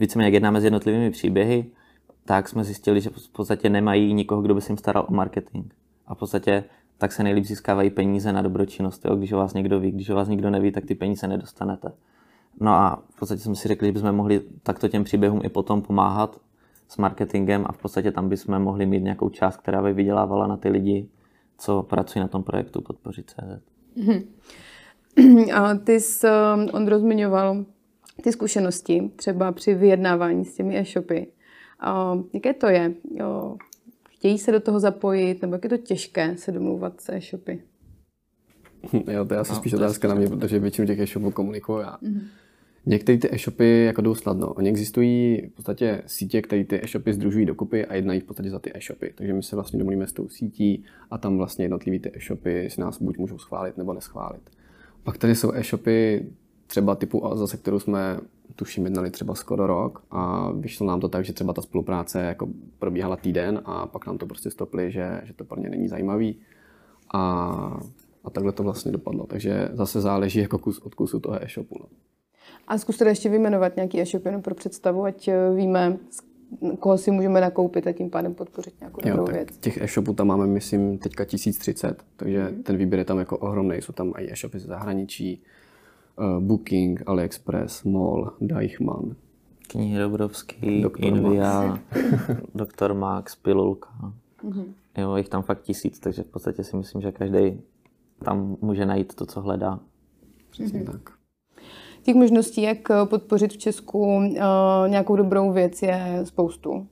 víceméně 0.00 0.26
jak 0.26 0.34
jednáme 0.34 0.60
s 0.60 0.64
jednotlivými 0.64 1.10
příběhy, 1.10 1.70
tak 2.24 2.48
jsme 2.48 2.64
zjistili, 2.64 3.00
že 3.00 3.10
v 3.10 3.28
podstatě 3.28 3.70
nemají 3.70 4.14
nikoho, 4.14 4.42
kdo 4.42 4.54
by 4.54 4.60
se 4.60 4.72
jim 4.72 4.78
staral 4.78 5.06
o 5.08 5.14
marketing. 5.14 5.72
A 6.06 6.14
v 6.14 6.18
podstatě 6.18 6.64
tak 6.98 7.12
se 7.12 7.22
nejlíp 7.22 7.44
získávají 7.44 7.90
peníze 7.90 8.32
na 8.32 8.42
dobročinnost. 8.42 9.04
Jo? 9.04 9.16
Když 9.16 9.32
o 9.32 9.36
vás 9.36 9.54
někdo 9.54 9.80
ví, 9.80 9.90
když 9.90 10.08
o 10.08 10.14
vás 10.14 10.28
někdo 10.28 10.50
neví, 10.50 10.72
tak 10.72 10.84
ty 10.84 10.94
peníze 10.94 11.28
nedostanete. 11.28 11.92
No 12.60 12.72
a 12.72 13.02
v 13.10 13.18
podstatě 13.18 13.42
jsme 13.42 13.54
si 13.54 13.68
řekli, 13.68 13.88
že 13.88 13.92
bychom 13.92 14.12
mohli 14.12 14.40
takto 14.62 14.88
těm 14.88 15.04
příběhům 15.04 15.40
i 15.44 15.48
potom 15.48 15.82
pomáhat 15.82 16.40
s 16.92 16.96
marketingem 16.96 17.64
a 17.66 17.72
v 17.72 17.78
podstatě 17.78 18.12
tam 18.12 18.28
bychom 18.28 18.58
mohli 18.58 18.86
mít 18.86 19.02
nějakou 19.02 19.28
část, 19.28 19.56
která 19.56 19.82
by 19.82 19.92
vydělávala 19.92 20.46
na 20.46 20.56
ty 20.56 20.68
lidi, 20.68 21.08
co 21.58 21.82
pracují 21.82 22.20
na 22.20 22.28
tom 22.28 22.42
projektu 22.42 22.80
Podpořit 22.80 23.30
CZ. 23.30 23.62
Mm-hmm. 23.96 24.26
A 25.54 25.74
ty 25.74 26.00
jsi, 26.00 26.26
um, 26.26 26.68
on 26.72 26.86
rozmiňoval 26.86 27.64
ty 28.22 28.32
zkušenosti 28.32 29.10
třeba 29.16 29.52
při 29.52 29.74
vyjednávání 29.74 30.44
s 30.44 30.54
těmi 30.54 30.78
e-shopy. 30.78 31.26
A 31.80 32.18
jaké 32.32 32.54
to 32.54 32.66
je? 32.66 32.94
Jo, 33.14 33.56
chtějí 34.08 34.38
se 34.38 34.52
do 34.52 34.60
toho 34.60 34.80
zapojit, 34.80 35.42
nebo 35.42 35.54
jak 35.54 35.64
je 35.64 35.70
to 35.70 35.76
těžké 35.76 36.36
se 36.36 36.52
domluvat 36.52 37.00
s 37.00 37.08
e-shopy? 37.08 37.62
Jo, 39.12 39.24
to 39.24 39.34
je 39.34 39.40
asi 39.40 39.52
no, 39.52 39.58
spíš 39.58 39.72
otázka 39.72 40.08
na 40.08 40.14
mě, 40.14 40.26
protože 40.26 40.58
většinu 40.58 40.86
těch 40.86 40.98
e-shopů 40.98 41.30
komunikuju 41.30 41.78
já. 41.78 41.98
Mm-hmm. 42.02 42.22
Některé 42.86 43.18
ty 43.18 43.34
e-shopy 43.34 43.84
jako 43.84 44.02
jdou 44.02 44.14
snadno. 44.14 44.52
Oni 44.52 44.68
existují 44.68 45.46
v 45.46 45.50
podstatě 45.56 46.02
sítě, 46.06 46.42
které 46.42 46.64
ty 46.64 46.84
e-shopy 46.84 47.12
združují 47.12 47.46
dokupy 47.46 47.86
a 47.86 47.94
jednají 47.94 48.20
v 48.20 48.24
podstatě 48.24 48.50
za 48.50 48.58
ty 48.58 48.70
e-shopy. 48.74 49.12
Takže 49.14 49.32
my 49.32 49.42
se 49.42 49.56
vlastně 49.56 49.78
domluvíme 49.78 50.06
s 50.06 50.12
tou 50.12 50.28
sítí 50.28 50.84
a 51.10 51.18
tam 51.18 51.36
vlastně 51.36 51.64
jednotlivý 51.64 51.98
ty 51.98 52.12
e-shopy 52.14 52.70
si 52.70 52.80
nás 52.80 53.02
buď 53.02 53.18
můžou 53.18 53.38
schválit 53.38 53.76
nebo 53.76 53.92
neschválit. 53.92 54.50
Pak 55.02 55.18
tady 55.18 55.34
jsou 55.34 55.52
e-shopy 55.52 56.26
třeba 56.66 56.94
typu 56.94 57.22
za 57.34 57.56
kterou 57.56 57.78
jsme 57.78 58.20
tuším 58.56 58.84
jednali 58.84 59.10
třeba 59.10 59.34
skoro 59.34 59.66
rok 59.66 60.02
a 60.10 60.50
vyšlo 60.52 60.86
nám 60.86 61.00
to 61.00 61.08
tak, 61.08 61.24
že 61.24 61.32
třeba 61.32 61.52
ta 61.52 61.62
spolupráce 61.62 62.22
jako 62.22 62.48
probíhala 62.78 63.16
týden 63.16 63.60
a 63.64 63.86
pak 63.86 64.06
nám 64.06 64.18
to 64.18 64.26
prostě 64.26 64.50
stopli, 64.50 64.92
že, 64.92 65.20
že 65.24 65.32
to 65.32 65.44
pro 65.44 65.60
ně 65.60 65.68
není 65.68 65.88
zajímavý 65.88 66.36
a, 67.14 67.20
a 68.24 68.30
takhle 68.30 68.52
to 68.52 68.62
vlastně 68.62 68.92
dopadlo. 68.92 69.26
Takže 69.26 69.68
zase 69.72 70.00
záleží 70.00 70.38
jako 70.38 70.58
kus 70.58 70.78
od 70.78 70.94
kusu 70.94 71.20
toho 71.20 71.44
e-shopu. 71.44 71.76
No. 71.80 71.86
A 72.68 72.78
zkuste 72.78 73.08
ještě 73.08 73.28
vyjmenovat 73.28 73.76
nějaký 73.76 74.00
e-shop 74.00 74.26
jenom 74.26 74.42
pro 74.42 74.54
představu, 74.54 75.04
ať 75.04 75.28
eh, 75.28 75.54
víme, 75.54 75.98
koho 76.78 76.98
si 76.98 77.10
můžeme 77.10 77.40
nakoupit 77.40 77.86
a 77.86 77.92
tím 77.92 78.10
pádem 78.10 78.34
podpořit 78.34 78.74
nějakou 78.80 79.00
jo, 79.04 79.16
dobrou 79.16 79.34
věc. 79.34 79.58
Těch 79.58 79.82
e-shopů 79.82 80.14
tam 80.14 80.26
máme, 80.26 80.46
myslím, 80.46 80.98
teďka 80.98 81.24
1030, 81.24 82.02
takže 82.16 82.48
mm. 82.50 82.62
ten 82.62 82.76
výběr 82.76 82.98
je 82.98 83.04
tam 83.04 83.18
jako 83.18 83.38
ohromný. 83.38 83.76
Jsou 83.76 83.92
tam 83.92 84.12
i 84.16 84.32
e-shopy 84.32 84.58
ze 84.58 84.66
zahraničí, 84.66 85.42
uh, 86.18 86.42
Booking, 86.42 87.02
AliExpress, 87.06 87.84
MOL, 87.84 88.32
Deichmann. 88.40 89.16
Knihy 89.68 89.98
Dobrovský, 89.98 90.82
Doktor 90.82 91.04
Invia, 91.04 91.62
Max. 91.62 91.80
Doktor 92.54 92.94
Max, 92.94 93.36
Pilulka. 93.36 94.12
Mm-hmm. 94.44 94.64
Jo, 94.98 95.16
jich 95.16 95.28
tam 95.28 95.42
fakt 95.42 95.62
tisíc, 95.62 95.98
takže 95.98 96.22
v 96.22 96.26
podstatě 96.26 96.64
si 96.64 96.76
myslím, 96.76 97.02
že 97.02 97.12
každý 97.12 97.60
tam 98.24 98.56
může 98.60 98.86
najít 98.86 99.14
to, 99.14 99.26
co 99.26 99.40
hledá. 99.40 99.80
Přesně 100.50 100.80
mm-hmm. 100.80 100.92
tak. 100.92 101.21
Těch 102.02 102.14
možností, 102.14 102.62
jak 102.62 102.78
podpořit 103.04 103.52
v 103.52 103.58
Česku 103.58 103.98
uh, 103.98 104.34
nějakou 104.88 105.16
dobrou 105.16 105.52
věc, 105.52 105.82
je 105.82 106.20
spoustu. 106.24 106.86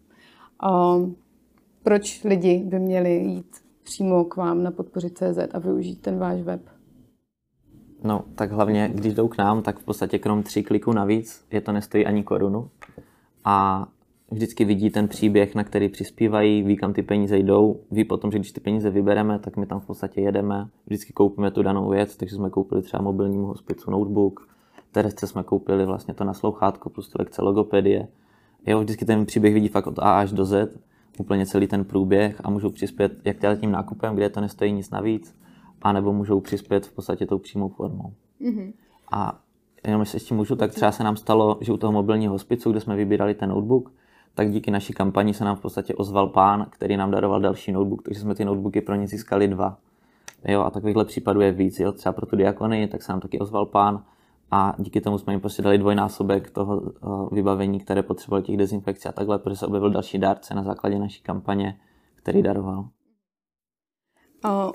Proč 1.83 2.25
lidi 2.25 2.63
by 2.65 2.79
měli 2.79 3.15
jít 3.17 3.57
přímo 3.83 4.25
k 4.25 4.37
vám 4.37 4.63
na 4.63 4.71
podpořit.cz 4.71 5.39
a 5.53 5.59
využít 5.59 6.01
ten 6.01 6.19
váš 6.19 6.43
web? 6.43 6.61
No, 8.05 8.25
tak 8.35 8.53
hlavně, 8.53 8.91
když 8.95 9.15
jdou 9.15 9.29
k 9.29 9.39
nám, 9.39 9.63
tak 9.63 9.79
v 9.79 9.85
podstatě 9.85 10.19
krom 10.19 10.43
tří 10.43 10.63
kliků 10.63 10.93
navíc, 10.93 11.45
je 11.51 11.61
to 11.61 11.73
nestojí 11.73 12.07
ani 12.07 12.23
korunu. 12.23 12.71
A 13.45 13.87
vždycky 14.31 14.65
vidí 14.65 14.91
ten 14.91 15.09
příběh, 15.09 15.55
na 15.55 15.65
který 15.65 15.89
přispívají, 15.89 16.63
ví, 16.63 16.77
kam 16.77 16.93
ty 16.93 17.03
peníze 17.03 17.39
jdou, 17.39 17.81
ví 17.91 18.05
potom, 18.05 18.31
že 18.31 18.39
když 18.39 18.53
ty 18.53 18.61
peníze 18.61 18.91
vybereme, 18.91 19.39
tak 19.39 19.57
my 19.57 19.67
tam 19.67 19.81
v 19.81 19.87
podstatě 19.87 20.21
jedeme, 20.21 20.69
vždycky 20.87 21.13
koupíme 21.13 21.51
tu 21.51 21.63
danou 21.63 21.89
věc, 21.89 22.17
takže 22.17 22.37
jsme 22.37 22.51
koupili 22.51 22.83
třeba 22.83 23.03
mobilnímu 23.03 23.47
hospicu 23.47 23.91
notebook, 23.91 24.49
Teresce 24.93 25.27
jsme 25.27 25.43
koupili 25.43 25.87
vlastně 25.87 26.15
to 26.15 26.25
naslouchátko 26.25 26.91
plus 26.91 27.09
to 27.09 27.17
lekce 27.19 27.43
logopedie. 27.43 28.09
Jo, 28.67 28.81
vždycky 28.81 29.05
ten 29.05 29.27
příběh 29.27 29.55
vidí 29.55 29.69
fakt 29.69 29.87
od 29.87 29.99
A 29.99 30.21
až 30.21 30.33
do 30.33 30.45
Z, 30.45 30.79
úplně 31.19 31.47
celý 31.47 31.67
ten 31.67 31.85
průběh 31.85 32.41
a 32.45 32.51
můžou 32.51 32.71
přispět 32.71 33.13
jak 33.25 33.61
tím 33.61 33.73
nákupem, 33.73 34.15
kde 34.15 34.29
to 34.29 34.41
nestojí 34.41 34.73
nic 34.73 34.91
navíc, 34.91 35.37
anebo 35.83 36.13
můžou 36.13 36.41
přispět 36.41 36.87
v 36.87 36.93
podstatě 36.93 37.27
tou 37.27 37.39
přímou 37.39 37.69
formou. 37.69 38.13
Mm-hmm. 38.41 38.73
A 39.13 39.41
jenom 39.87 40.01
jestli 40.01 40.17
ještě 40.17 40.35
můžu, 40.35 40.57
tak 40.57 40.73
třeba 40.73 40.93
se 40.93 41.05
nám 41.05 41.17
stalo, 41.17 41.59
že 41.61 41.73
u 41.73 41.77
toho 41.77 41.93
mobilního 41.93 42.33
hospicu, 42.33 42.71
kde 42.71 42.81
jsme 42.81 42.97
vybírali 42.97 43.35
ten 43.35 43.49
notebook, 43.49 43.93
tak 44.35 44.51
díky 44.51 44.71
naší 44.71 44.93
kampani 44.93 45.35
se 45.35 45.45
nám 45.45 45.57
v 45.57 45.61
podstatě 45.61 45.95
ozval 45.95 46.29
pán, 46.29 46.67
který 46.71 46.97
nám 46.97 47.11
daroval 47.11 47.41
další 47.41 47.73
notebook, 47.73 48.03
takže 48.03 48.21
jsme 48.21 48.35
ty 48.35 48.45
notebooky 48.45 48.81
pro 48.81 48.95
ně 48.95 49.07
získali 49.07 49.49
dva. 49.49 49.79
Jo, 50.45 50.61
a 50.61 50.71
takovýchhle 50.71 51.05
případů 51.05 51.41
je 51.41 51.53
víc. 51.53 51.81
Jo. 51.81 51.93
Třeba 51.93 52.13
pro 52.13 52.27
tu 52.27 52.37
diakony, 52.37 52.89
tak 52.89 53.03
se 53.03 53.13
nám 53.13 53.21
taky 53.21 53.39
ozval 53.39 53.67
pán 53.67 54.05
a 54.51 54.75
díky 54.79 55.01
tomu 55.01 55.19
jsme 55.19 55.33
jim 55.33 55.41
prostě 55.41 55.63
dali 55.63 55.79
dvojnásobek 55.79 56.51
toho 56.51 56.83
eh, 56.83 57.35
vybavení, 57.35 57.81
které 57.81 58.03
potřeboval 58.03 58.43
těch 58.43 58.57
dezinfekcí 58.57 59.09
a 59.09 59.13
takhle, 59.13 59.39
protože 59.39 59.57
se 59.57 59.67
objevil 59.67 59.91
další 59.91 60.19
dárce 60.19 60.55
na 60.55 60.63
základě 60.63 60.99
naší 60.99 61.23
kampaně, 61.23 61.79
který 62.17 62.43
daroval. 62.43 62.89
Uh, 64.45 64.71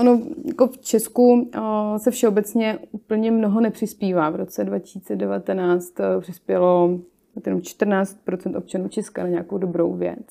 ono 0.00 0.20
jako 0.44 0.66
v 0.66 0.78
Česku 0.78 1.32
uh, 1.32 1.96
se 1.96 2.10
všeobecně 2.10 2.78
úplně 2.90 3.30
mnoho 3.30 3.60
nepřispívá. 3.60 4.30
V 4.30 4.36
roce 4.36 4.64
2019 4.64 6.00
uh, 6.00 6.20
přispělo 6.20 6.98
jenom 7.46 7.60
14% 7.60 8.58
občanů 8.58 8.88
Česka 8.88 9.22
na 9.22 9.28
nějakou 9.28 9.58
dobrou 9.58 9.92
věc. 9.92 10.26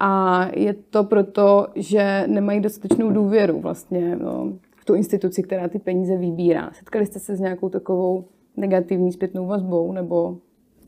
A 0.00 0.42
je 0.54 0.74
to 0.74 1.04
proto, 1.04 1.66
že 1.74 2.24
nemají 2.26 2.60
dostatečnou 2.60 3.10
důvěru 3.10 3.60
vlastně 3.60 4.16
no, 4.16 4.52
tu 4.86 4.94
instituci, 4.94 5.42
která 5.42 5.68
ty 5.68 5.78
peníze 5.78 6.16
vybírá. 6.16 6.70
Setkali 6.72 7.06
jste 7.06 7.20
se 7.20 7.36
s 7.36 7.40
nějakou 7.40 7.68
takovou 7.68 8.24
negativní 8.56 9.12
zpětnou 9.12 9.46
vazbou 9.46 9.92
nebo 9.92 10.38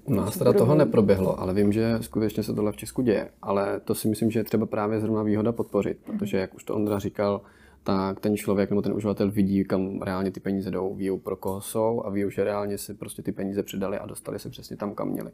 u 0.04 0.14
nás 0.14 0.38
teda 0.38 0.52
toho 0.52 0.74
neproběhlo, 0.74 1.40
ale 1.40 1.54
vím, 1.54 1.72
že 1.72 1.98
skutečně 2.00 2.42
se 2.42 2.54
tohle 2.54 2.72
v 2.72 2.76
Česku 2.76 3.02
děje. 3.02 3.28
Ale 3.42 3.80
to 3.80 3.94
si 3.94 4.08
myslím, 4.08 4.30
že 4.30 4.40
je 4.40 4.44
třeba 4.44 4.66
právě 4.66 5.00
zrovna 5.00 5.22
výhoda 5.22 5.52
podpořit, 5.52 5.98
protože 6.06 6.36
jak 6.36 6.54
už 6.54 6.64
to 6.64 6.74
Ondra 6.74 6.98
říkal, 6.98 7.40
tak 7.82 8.20
ten 8.20 8.36
člověk 8.36 8.70
nebo 8.70 8.82
ten 8.82 8.92
uživatel 8.92 9.30
vidí, 9.30 9.64
kam 9.64 10.02
reálně 10.02 10.30
ty 10.30 10.40
peníze 10.40 10.70
jdou, 10.70 10.94
ví, 10.94 11.18
pro 11.18 11.36
koho 11.36 11.60
jsou 11.60 12.02
a 12.04 12.10
ví, 12.10 12.24
že 12.28 12.44
reálně 12.44 12.78
si 12.78 12.94
prostě 12.94 13.22
ty 13.22 13.32
peníze 13.32 13.62
přidali 13.62 13.98
a 13.98 14.06
dostali 14.06 14.38
se 14.38 14.50
přesně 14.50 14.76
tam, 14.76 14.94
kam 14.94 15.08
měli. 15.08 15.30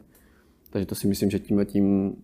Takže 0.69 0.85
to 0.85 0.95
si 0.95 1.07
myslím, 1.07 1.29
že 1.29 1.39
tímhle 1.39 1.65
tím 1.65 2.15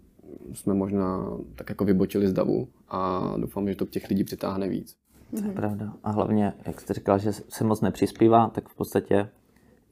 jsme 0.54 0.74
možná 0.74 1.38
tak 1.56 1.70
jako 1.70 1.86
vybočili 1.86 2.28
z 2.28 2.34
davu 2.34 2.68
a 2.90 3.34
doufám, 3.38 3.68
že 3.68 3.76
to 3.76 3.86
těch 3.86 4.10
lidí 4.10 4.24
přitáhne 4.24 4.70
víc. 4.70 5.01
To 5.40 5.46
je 5.46 5.52
pravda. 5.52 5.94
A 6.04 6.12
hlavně, 6.12 6.54
jak 6.66 6.82
jste 6.82 6.94
říkal, 6.94 7.20
že 7.20 7.34
se 7.34 7.64
moc 7.64 7.82
nepřispívá, 7.82 8.50
tak 8.50 8.70
v 8.70 8.76
podstatě 8.76 9.30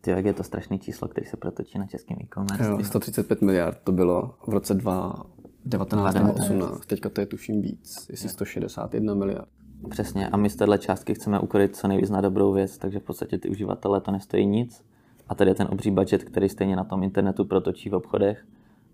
ty, 0.02 0.12
jak 0.12 0.26
je 0.26 0.34
to 0.34 0.44
strašný 0.44 0.80
číslo, 0.80 1.08
který 1.08 1.26
se 1.26 1.38
protočí 1.38 1.80
na 1.80 1.88
českém 1.88 2.18
e-commerce. 2.22 2.66
Jo, 2.66 2.84
135 2.84 3.42
miliard 3.42 3.78
to 3.84 3.92
bylo 3.92 4.36
v 4.48 4.50
roce 4.50 4.74
2, 4.74 5.26
19 5.66 6.16
nebo 6.16 6.34
18, 6.34 6.86
teďka 6.86 7.10
to 7.10 7.22
je 7.22 7.28
tuším 7.28 7.62
víc, 7.62 8.08
jestli 8.10 8.30
161 8.30 9.14
miliard. 9.14 9.48
Přesně, 9.90 10.30
a 10.30 10.38
my 10.38 10.50
z 10.50 10.56
téhle 10.56 10.78
částky 10.78 11.14
chceme 11.14 11.40
ukryt 11.40 11.76
co 11.76 11.88
nejvíc 11.88 12.10
na 12.10 12.22
dobrou 12.22 12.54
věc, 12.54 12.78
takže 12.78 13.00
v 13.00 13.04
podstatě 13.04 13.38
ty 13.38 13.50
uživatelé 13.50 14.02
to 14.02 14.12
nestojí 14.12 14.46
nic. 14.46 14.84
A 15.28 15.36
tady 15.36 15.52
je 15.52 15.56
ten 15.56 15.68
obří 15.72 15.92
budget, 15.92 16.24
který 16.24 16.50
stejně 16.50 16.76
na 16.76 16.84
tom 16.84 17.04
internetu 17.04 17.46
protočí 17.46 17.90
v 17.90 17.96
obchodech. 17.96 18.46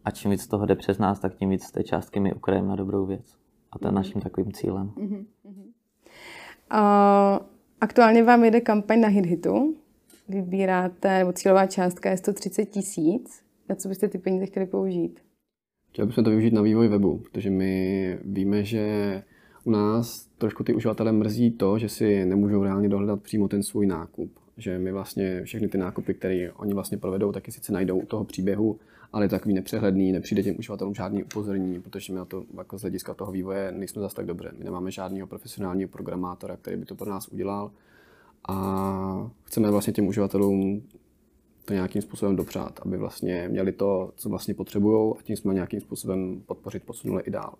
A 0.05 0.11
čím 0.11 0.31
víc 0.31 0.47
toho 0.47 0.65
jde 0.65 0.75
přes 0.75 0.97
nás, 0.97 1.19
tak 1.19 1.35
tím 1.35 1.49
víc 1.49 1.71
té 1.71 1.83
částky 1.83 2.19
my 2.19 2.33
ukryjeme 2.33 2.67
na 2.67 2.75
dobrou 2.75 3.05
věc. 3.05 3.37
A 3.71 3.79
to 3.79 3.87
je 3.87 3.91
naším 3.91 4.21
takovým 4.21 4.51
cílem. 4.51 4.91
A 5.47 5.74
aktuálně 7.81 8.23
vám 8.23 8.43
jede 8.43 8.61
kampaň 8.61 9.01
na 9.01 9.07
HitHitu. 9.07 9.75
Vybíráte, 10.29 11.19
nebo 11.19 11.33
cílová 11.33 11.65
částka 11.65 12.09
je 12.09 12.17
130 12.17 12.65
tisíc. 12.65 13.41
Na 13.69 13.75
co 13.75 13.89
byste 13.89 14.07
ty 14.07 14.17
peníze 14.17 14.45
chtěli 14.45 14.65
použít? 14.65 15.19
Chtěli 15.89 16.07
bychom 16.07 16.23
to 16.23 16.29
využít 16.29 16.53
na 16.53 16.61
vývoj 16.61 16.87
webu, 16.87 17.17
protože 17.17 17.49
my 17.49 18.17
víme, 18.23 18.63
že 18.63 19.23
u 19.63 19.71
nás 19.71 20.25
trošku 20.37 20.63
ty 20.63 20.73
uživatele 20.73 21.11
mrzí 21.11 21.51
to, 21.51 21.79
že 21.79 21.89
si 21.89 22.25
nemůžou 22.25 22.63
reálně 22.63 22.89
dohledat 22.89 23.21
přímo 23.21 23.47
ten 23.47 23.63
svůj 23.63 23.87
nákup. 23.87 24.31
Že 24.57 24.79
my 24.79 24.91
vlastně 24.91 25.43
všechny 25.43 25.67
ty 25.67 25.77
nákupy, 25.77 26.13
které 26.13 26.51
oni 26.51 26.73
vlastně 26.73 26.97
provedou, 26.97 27.31
taky 27.31 27.51
sice 27.51 27.73
najdou 27.73 27.99
u 27.99 28.05
toho 28.05 28.23
příběhu, 28.23 28.79
ale 29.15 29.25
je 29.25 29.29
takový 29.29 29.53
nepřehledný, 29.53 30.11
nepřijde 30.11 30.43
těm 30.43 30.55
uživatelům 30.59 30.93
žádný 30.93 31.23
upozornění, 31.23 31.81
protože 31.81 32.13
my 32.13 32.19
na 32.19 32.25
to 32.25 32.43
jako 32.57 32.77
z 32.77 32.81
hlediska 32.81 33.13
toho 33.13 33.31
vývoje 33.31 33.71
nejsme 33.71 34.01
zase 34.01 34.15
tak 34.15 34.25
dobře. 34.25 34.51
My 34.57 34.63
nemáme 34.63 34.91
žádného 34.91 35.27
profesionálního 35.27 35.89
programátora, 35.89 36.57
který 36.57 36.77
by 36.77 36.85
to 36.85 36.95
pro 36.95 37.09
nás 37.09 37.27
udělal 37.27 37.71
a 38.47 39.31
chceme 39.43 39.71
vlastně 39.71 39.93
těm 39.93 40.07
uživatelům 40.07 40.83
to 41.65 41.73
nějakým 41.73 42.01
způsobem 42.01 42.35
dopřát, 42.35 42.79
aby 42.85 42.97
vlastně 42.97 43.47
měli 43.51 43.71
to, 43.71 44.11
co 44.15 44.29
vlastně 44.29 44.53
potřebují 44.53 45.13
a 45.19 45.21
tím 45.23 45.37
jsme 45.37 45.53
nějakým 45.53 45.81
způsobem 45.81 46.41
podpořit, 46.45 46.83
posunuli 46.83 47.23
i 47.25 47.31
dál. 47.31 47.53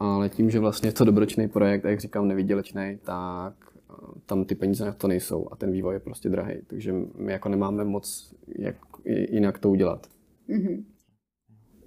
Ale 0.00 0.28
tím, 0.28 0.50
že 0.50 0.58
vlastně 0.58 0.88
je 0.88 0.92
to 0.92 1.04
dobročný 1.04 1.48
projekt, 1.48 1.84
a 1.84 1.90
jak 1.90 2.00
říkám, 2.00 2.28
nevydělečný, 2.28 2.98
tak 3.02 3.54
eh, 3.90 3.94
tam 4.26 4.44
ty 4.44 4.54
peníze 4.54 4.84
na 4.84 4.92
to 4.92 5.08
nejsou 5.08 5.48
a 5.50 5.56
ten 5.56 5.72
vývoj 5.72 5.94
je 5.94 6.00
prostě 6.00 6.28
drahý. 6.28 6.54
Takže 6.66 6.94
my 7.18 7.32
jako 7.32 7.48
nemáme 7.48 7.84
moc 7.84 8.34
jak 8.58 8.76
jinak 9.04 9.58
to 9.58 9.70
udělat. 9.70 10.12
Mm-hmm. 10.48 10.84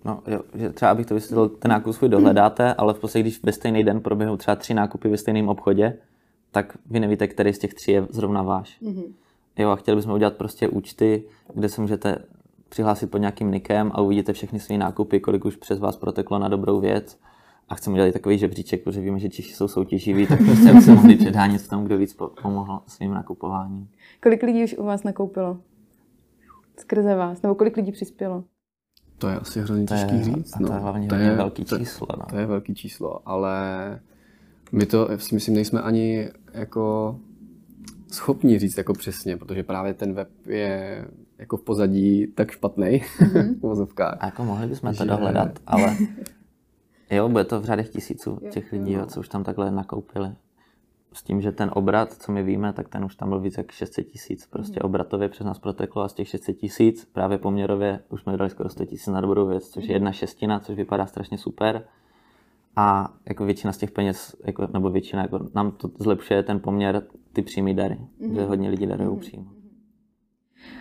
No, 0.05 0.23
jo, 0.27 0.41
že 0.55 0.69
třeba 0.69 0.91
abych 0.91 1.05
to 1.05 1.13
vysvětlil, 1.13 1.49
ten 1.49 1.71
nákup 1.71 1.93
svůj 1.93 2.09
dohledáte, 2.09 2.73
ale 2.73 2.93
v 2.93 2.99
podstatě, 2.99 3.23
když 3.23 3.43
ve 3.43 3.51
stejný 3.51 3.83
den 3.83 4.01
proběhnou 4.01 4.37
třeba 4.37 4.55
tři 4.55 4.73
nákupy 4.73 5.09
ve 5.09 5.17
stejném 5.17 5.49
obchodě, 5.49 5.97
tak 6.51 6.77
vy 6.85 6.99
nevíte, 6.99 7.27
který 7.27 7.53
z 7.53 7.59
těch 7.59 7.73
tří 7.73 7.91
je 7.91 8.07
zrovna 8.09 8.43
váš. 8.43 8.81
Mm-hmm. 8.81 9.13
Jo, 9.57 9.69
a 9.69 9.75
chtěli 9.75 9.95
bychom 9.95 10.13
udělat 10.13 10.33
prostě 10.33 10.69
účty, 10.69 11.23
kde 11.53 11.69
se 11.69 11.81
můžete 11.81 12.17
přihlásit 12.69 13.11
pod 13.11 13.17
nějakým 13.17 13.51
nikem 13.51 13.91
a 13.93 14.01
uvidíte 14.01 14.33
všechny 14.33 14.59
své 14.59 14.77
nákupy, 14.77 15.19
kolik 15.19 15.45
už 15.45 15.55
přes 15.55 15.79
vás 15.79 15.97
proteklo 15.97 16.39
na 16.39 16.47
dobrou 16.47 16.79
věc. 16.79 17.19
A 17.69 17.75
chceme 17.75 17.93
udělat 17.93 18.13
takový 18.13 18.37
žebříček, 18.37 18.83
protože 18.83 19.01
víme, 19.01 19.19
že 19.19 19.29
Češi 19.29 19.53
jsou 19.53 19.67
soutěživí, 19.67 20.27
tak 20.27 20.39
prostě 20.45 20.71
aby 20.71 20.81
se 20.81 20.91
mohli 20.91 21.15
předhánět 21.15 21.67
tomu, 21.67 21.85
kdo 21.85 21.97
víc 21.97 22.17
pomohl 22.41 22.81
svým 22.87 23.13
nakupováním. 23.13 23.89
Kolik 24.23 24.43
lidí 24.43 24.63
už 24.63 24.75
u 24.77 24.83
vás 24.83 25.03
nakoupilo? 25.03 25.57
Skrze 26.77 27.15
vás? 27.15 27.41
Nebo 27.41 27.55
kolik 27.55 27.77
lidí 27.77 27.91
přispělo? 27.91 28.43
To 29.17 29.27
je 29.27 29.35
asi 29.35 29.61
hrozně 29.61 29.85
těžký 29.85 30.23
říct. 30.23 30.59
No. 30.59 30.67
To 30.67 30.73
je 30.73 30.79
hlavně 30.79 31.07
to 31.07 31.15
je, 31.15 31.35
velký 31.35 31.65
to, 31.65 31.77
číslo. 31.77 32.07
No. 32.17 32.25
To 32.29 32.37
je 32.37 32.45
velký 32.45 32.75
číslo, 32.75 33.29
ale 33.29 33.59
my 34.71 34.85
to 34.85 35.09
si 35.17 35.35
myslím 35.35 35.55
nejsme 35.55 35.81
ani 35.81 36.29
jako 36.53 37.15
schopni 38.11 38.59
říct 38.59 38.77
jako 38.77 38.93
přesně, 38.93 39.37
protože 39.37 39.63
právě 39.63 39.93
ten 39.93 40.13
web 40.13 40.29
je 40.45 41.05
jako 41.37 41.57
v 41.57 41.61
pozadí 41.61 42.27
tak 42.27 42.51
špatný 42.51 42.85
mm-hmm. 42.85 43.55
v 43.59 43.61
vozovkách. 43.61 44.17
A 44.19 44.25
jako 44.25 44.45
mohli 44.45 44.67
bychom 44.67 44.93
že... 44.93 44.97
to 44.97 45.05
dohledat, 45.05 45.59
ale 45.67 45.97
jo, 47.11 47.29
bude 47.29 47.43
to 47.43 47.61
v 47.61 47.65
řadech 47.65 47.89
tisíců 47.89 48.39
těch 48.51 48.71
lidí, 48.71 48.93
jo, 48.93 49.05
co 49.05 49.19
už 49.19 49.29
tam 49.29 49.43
takhle 49.43 49.71
nakoupili. 49.71 50.31
S 51.15 51.23
tím, 51.23 51.41
že 51.41 51.51
ten 51.51 51.71
obrat, 51.73 52.13
co 52.13 52.31
my 52.31 52.43
víme, 52.43 52.73
tak 52.73 52.89
ten 52.89 53.05
už 53.05 53.15
tam 53.15 53.29
byl 53.29 53.39
více 53.39 53.59
jak 53.59 53.71
600 53.71 54.07
tisíc. 54.07 54.47
Prostě 54.47 54.79
mm. 54.83 54.85
obratově 54.85 55.29
přes 55.29 55.45
nás 55.45 55.59
proteklo 55.59 56.01
a 56.01 56.07
z 56.07 56.13
těch 56.13 56.27
600 56.27 56.57
tisíc 56.57 57.05
právě 57.05 57.37
poměrově 57.37 57.99
už 58.09 58.21
jsme 58.21 58.37
dali 58.37 58.49
skoro 58.49 58.69
100 58.69 58.85
tisíc 58.85 59.07
na 59.07 59.21
dobrou 59.21 59.47
věc, 59.47 59.69
což 59.69 59.85
je 59.85 59.95
jedna 59.95 60.11
šestina, 60.11 60.59
což 60.59 60.75
vypadá 60.75 61.05
strašně 61.05 61.37
super. 61.37 61.83
A 62.75 63.13
jako 63.25 63.45
většina 63.45 63.73
z 63.73 63.77
těch 63.77 63.91
peněz, 63.91 64.35
jako, 64.45 64.67
nebo 64.73 64.89
většina, 64.89 65.21
jako, 65.21 65.39
nám 65.55 65.71
to 65.71 65.89
zlepšuje 65.99 66.43
ten 66.43 66.59
poměr 66.59 67.03
ty 67.33 67.41
přímý 67.41 67.73
dary, 67.73 67.97
mm-hmm. 68.21 68.35
že 68.35 68.43
hodně 68.43 68.69
lidí 68.69 68.85
darují 68.87 69.09
mm-hmm. 69.09 69.19
přímo. 69.19 69.45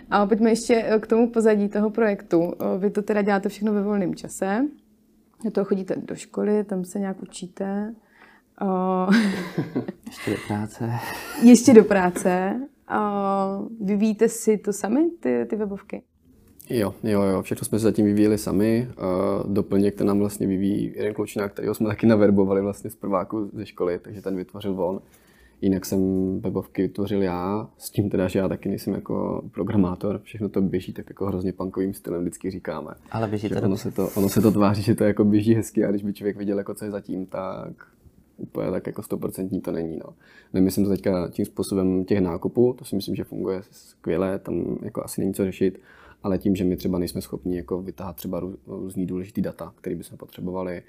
A 0.09 0.25
pojďme 0.25 0.49
ještě 0.49 0.83
eh, 0.85 0.99
k 0.99 1.07
tomu 1.07 1.31
pozadí 1.31 1.69
toho 1.69 1.89
projektu. 1.89 2.53
Eh, 2.59 2.77
vy 2.77 2.89
to 2.89 3.01
teda 3.01 3.21
děláte 3.21 3.49
všechno 3.49 3.73
ve 3.73 3.83
volném 3.83 4.15
čase. 4.15 4.67
Do 5.43 5.51
toho 5.51 5.65
chodíte 5.65 5.95
do 5.95 6.15
školy, 6.15 6.63
tam 6.63 6.85
se 6.85 6.99
nějak 6.99 7.21
učíte. 7.21 7.95
O... 8.61 9.07
Ještě 10.05 10.31
do 10.31 10.37
práce. 10.47 10.91
Ještě 11.43 11.73
do 11.73 11.83
práce. 11.83 12.61
O... 12.97 13.67
Vyvíjíte 13.81 14.29
si 14.29 14.57
to 14.57 14.73
sami, 14.73 15.09
ty, 15.19 15.45
ty 15.49 15.55
webovky? 15.55 16.03
Jo, 16.69 16.93
jo, 17.03 17.21
jo, 17.21 17.41
všechno 17.41 17.65
jsme 17.65 17.79
se 17.79 17.83
zatím 17.83 18.05
vyvíjeli 18.05 18.37
sami. 18.37 18.87
Doplněk 19.47 19.95
ten 19.95 20.07
nám 20.07 20.19
vlastně 20.19 20.47
vyvíjí 20.47 20.93
jeden 20.95 21.13
klučina, 21.13 21.49
kterého 21.49 21.73
jsme 21.75 21.87
taky 21.87 22.07
naverbovali 22.07 22.61
vlastně 22.61 22.89
z 22.89 22.95
prváku 22.95 23.49
ze 23.53 23.65
školy, 23.65 23.99
takže 23.99 24.21
ten 24.21 24.35
vytvořil 24.35 24.83
on. 24.83 24.99
Jinak 25.61 25.85
jsem 25.85 25.99
webovky 26.39 26.81
vytvořil 26.81 27.23
já, 27.23 27.69
s 27.77 27.89
tím 27.89 28.09
teda, 28.09 28.27
že 28.27 28.39
já 28.39 28.47
taky 28.47 28.69
nejsem 28.69 28.93
jako 28.93 29.43
programátor, 29.53 30.19
všechno 30.23 30.49
to 30.49 30.61
běží 30.61 30.93
tak 30.93 31.09
jako 31.09 31.25
hrozně 31.25 31.53
punkovým 31.53 31.93
stylem, 31.93 32.21
vždycky 32.21 32.51
říkáme. 32.51 32.91
Ale 33.11 33.27
běží 33.27 33.49
to 33.49 33.61
ono 33.61 33.77
se 33.77 33.91
to, 33.91 34.09
ono 34.15 34.29
se 34.29 34.41
to 34.41 34.51
tváří, 34.51 34.81
že 34.81 34.95
to 34.95 35.03
jako 35.03 35.23
běží 35.25 35.53
hezky 35.53 35.85
a 35.85 35.89
když 35.89 36.03
by 36.03 36.13
člověk 36.13 36.37
viděl, 36.37 36.57
jako 36.57 36.73
co 36.73 36.85
je 36.85 36.91
zatím, 36.91 37.25
tak 37.25 37.73
úplně 38.37 38.71
tak 38.71 38.87
jako 38.87 39.03
stoprocentní 39.03 39.61
to 39.61 39.71
není. 39.71 39.97
No. 39.97 40.13
Nemyslím 40.53 40.85
to 40.85 40.91
teďka 40.91 41.29
tím 41.29 41.45
způsobem 41.45 42.05
těch 42.05 42.19
nákupů, 42.19 42.75
to 42.77 42.85
si 42.85 42.95
myslím, 42.95 43.15
že 43.15 43.23
funguje 43.23 43.61
skvěle, 43.71 44.39
tam 44.39 44.77
jako 44.81 45.03
asi 45.05 45.21
není 45.21 45.33
co 45.33 45.45
řešit, 45.45 45.79
ale 46.23 46.37
tím, 46.37 46.55
že 46.55 46.63
my 46.63 46.77
třeba 46.77 46.99
nejsme 46.99 47.21
schopni 47.21 47.57
jako 47.57 47.81
vytáhat 47.81 48.15
třeba 48.15 48.41
různý 48.67 49.05
důležitý 49.05 49.41
data, 49.41 49.73
které 49.81 49.95
bychom 49.95 50.17
potřebovali, 50.17 50.83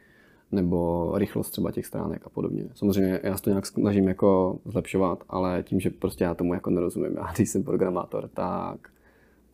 nebo 0.52 1.12
rychlost 1.14 1.50
třeba 1.50 1.70
těch 1.70 1.86
stránek 1.86 2.26
a 2.26 2.28
podobně. 2.28 2.64
Samozřejmě 2.74 3.20
já 3.22 3.38
to 3.38 3.50
nějak 3.50 3.66
snažím 3.66 4.08
jako 4.08 4.58
zlepšovat, 4.64 5.24
ale 5.28 5.62
tím, 5.62 5.80
že 5.80 5.90
prostě 5.90 6.24
já 6.24 6.34
tomu 6.34 6.54
jako 6.54 6.70
nerozumím, 6.70 7.16
já 7.16 7.32
když 7.36 7.50
jsem 7.50 7.62
programátor, 7.62 8.28
tak, 8.34 8.88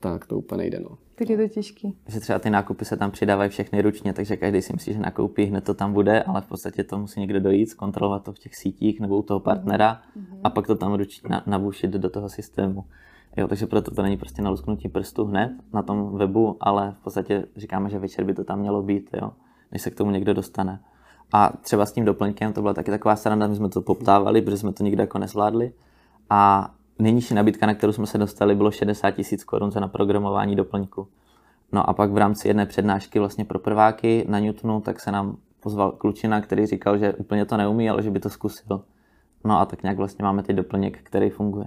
tak 0.02 0.26
to 0.26 0.38
úplně 0.38 0.58
nejde. 0.58 0.80
No. 0.80 0.98
Tak 1.14 1.30
je 1.30 1.36
to 1.36 1.48
těžký. 1.48 1.96
Že 2.06 2.20
třeba 2.20 2.38
ty 2.38 2.50
nákupy 2.50 2.84
se 2.84 2.96
tam 2.96 3.10
přidávají 3.10 3.50
všechny 3.50 3.82
ručně, 3.82 4.12
takže 4.12 4.36
každý 4.36 4.62
si 4.62 4.72
myslí, 4.72 4.92
že 4.92 4.98
nakoupí, 4.98 5.44
hned 5.44 5.64
to 5.64 5.74
tam 5.74 5.92
bude, 5.92 6.22
ale 6.22 6.40
v 6.40 6.46
podstatě 6.46 6.84
to 6.84 6.98
musí 6.98 7.20
někdo 7.20 7.40
dojít, 7.40 7.66
zkontrolovat 7.66 8.24
to 8.24 8.32
v 8.32 8.38
těch 8.38 8.56
sítích 8.56 9.00
nebo 9.00 9.18
u 9.18 9.22
toho 9.22 9.40
partnera 9.40 10.02
mm-hmm. 10.16 10.40
a 10.44 10.50
pak 10.50 10.66
to 10.66 10.74
tam 10.74 10.94
ručně 10.94 11.30
nabušit 11.46 11.90
do 11.90 12.10
toho 12.10 12.28
systému. 12.28 12.84
Jo, 13.36 13.48
takže 13.48 13.66
proto 13.66 13.94
to 13.94 14.02
není 14.02 14.16
prostě 14.16 14.42
na 14.42 14.50
lusknutí 14.50 14.88
prstu 14.88 15.24
hned 15.24 15.52
na 15.72 15.82
tom 15.82 16.18
webu, 16.18 16.56
ale 16.60 16.94
v 17.00 17.04
podstatě 17.04 17.44
říkáme, 17.56 17.90
že 17.90 17.98
večer 17.98 18.24
by 18.24 18.34
to 18.34 18.44
tam 18.44 18.58
mělo 18.58 18.82
být, 18.82 19.10
jo, 19.22 19.32
než 19.72 19.82
se 19.82 19.90
k 19.90 19.94
tomu 19.94 20.10
někdo 20.10 20.34
dostane. 20.34 20.80
A 21.32 21.52
třeba 21.60 21.86
s 21.86 21.92
tím 21.92 22.04
doplňkem 22.04 22.52
to 22.52 22.60
byla 22.60 22.74
taky 22.74 22.90
taková 22.90 23.16
sranda, 23.16 23.46
my 23.46 23.56
jsme 23.56 23.68
to 23.68 23.82
poptávali, 23.82 24.42
protože 24.42 24.56
jsme 24.56 24.72
to 24.72 24.84
nikdy 24.84 25.02
jako 25.02 25.18
nezvládli. 25.18 25.72
A 26.30 26.74
nejnižší 26.98 27.34
nabídka, 27.34 27.66
na 27.66 27.74
kterou 27.74 27.92
jsme 27.92 28.06
se 28.06 28.18
dostali, 28.18 28.54
bylo 28.54 28.70
60 28.70 29.10
tisíc 29.10 29.44
korun 29.44 29.70
za 29.70 29.80
naprogramování 29.80 30.56
doplňku. 30.56 31.08
No 31.72 31.90
a 31.90 31.92
pak 31.92 32.10
v 32.10 32.16
rámci 32.16 32.48
jedné 32.48 32.66
přednášky 32.66 33.18
vlastně 33.18 33.44
pro 33.44 33.58
prváky 33.58 34.26
na 34.28 34.38
Newtonu, 34.38 34.80
tak 34.80 35.00
se 35.00 35.12
nám 35.12 35.36
pozval 35.60 35.92
klučina, 35.92 36.40
který 36.40 36.66
říkal, 36.66 36.98
že 36.98 37.12
úplně 37.12 37.44
to 37.44 37.56
neumí, 37.56 37.90
ale 37.90 38.02
že 38.02 38.10
by 38.10 38.20
to 38.20 38.30
zkusil. 38.30 38.84
No 39.44 39.60
a 39.60 39.66
tak 39.66 39.82
nějak 39.82 39.96
vlastně 39.96 40.22
máme 40.22 40.42
teď 40.42 40.56
doplněk, 40.56 40.98
který 41.02 41.30
funguje. 41.30 41.66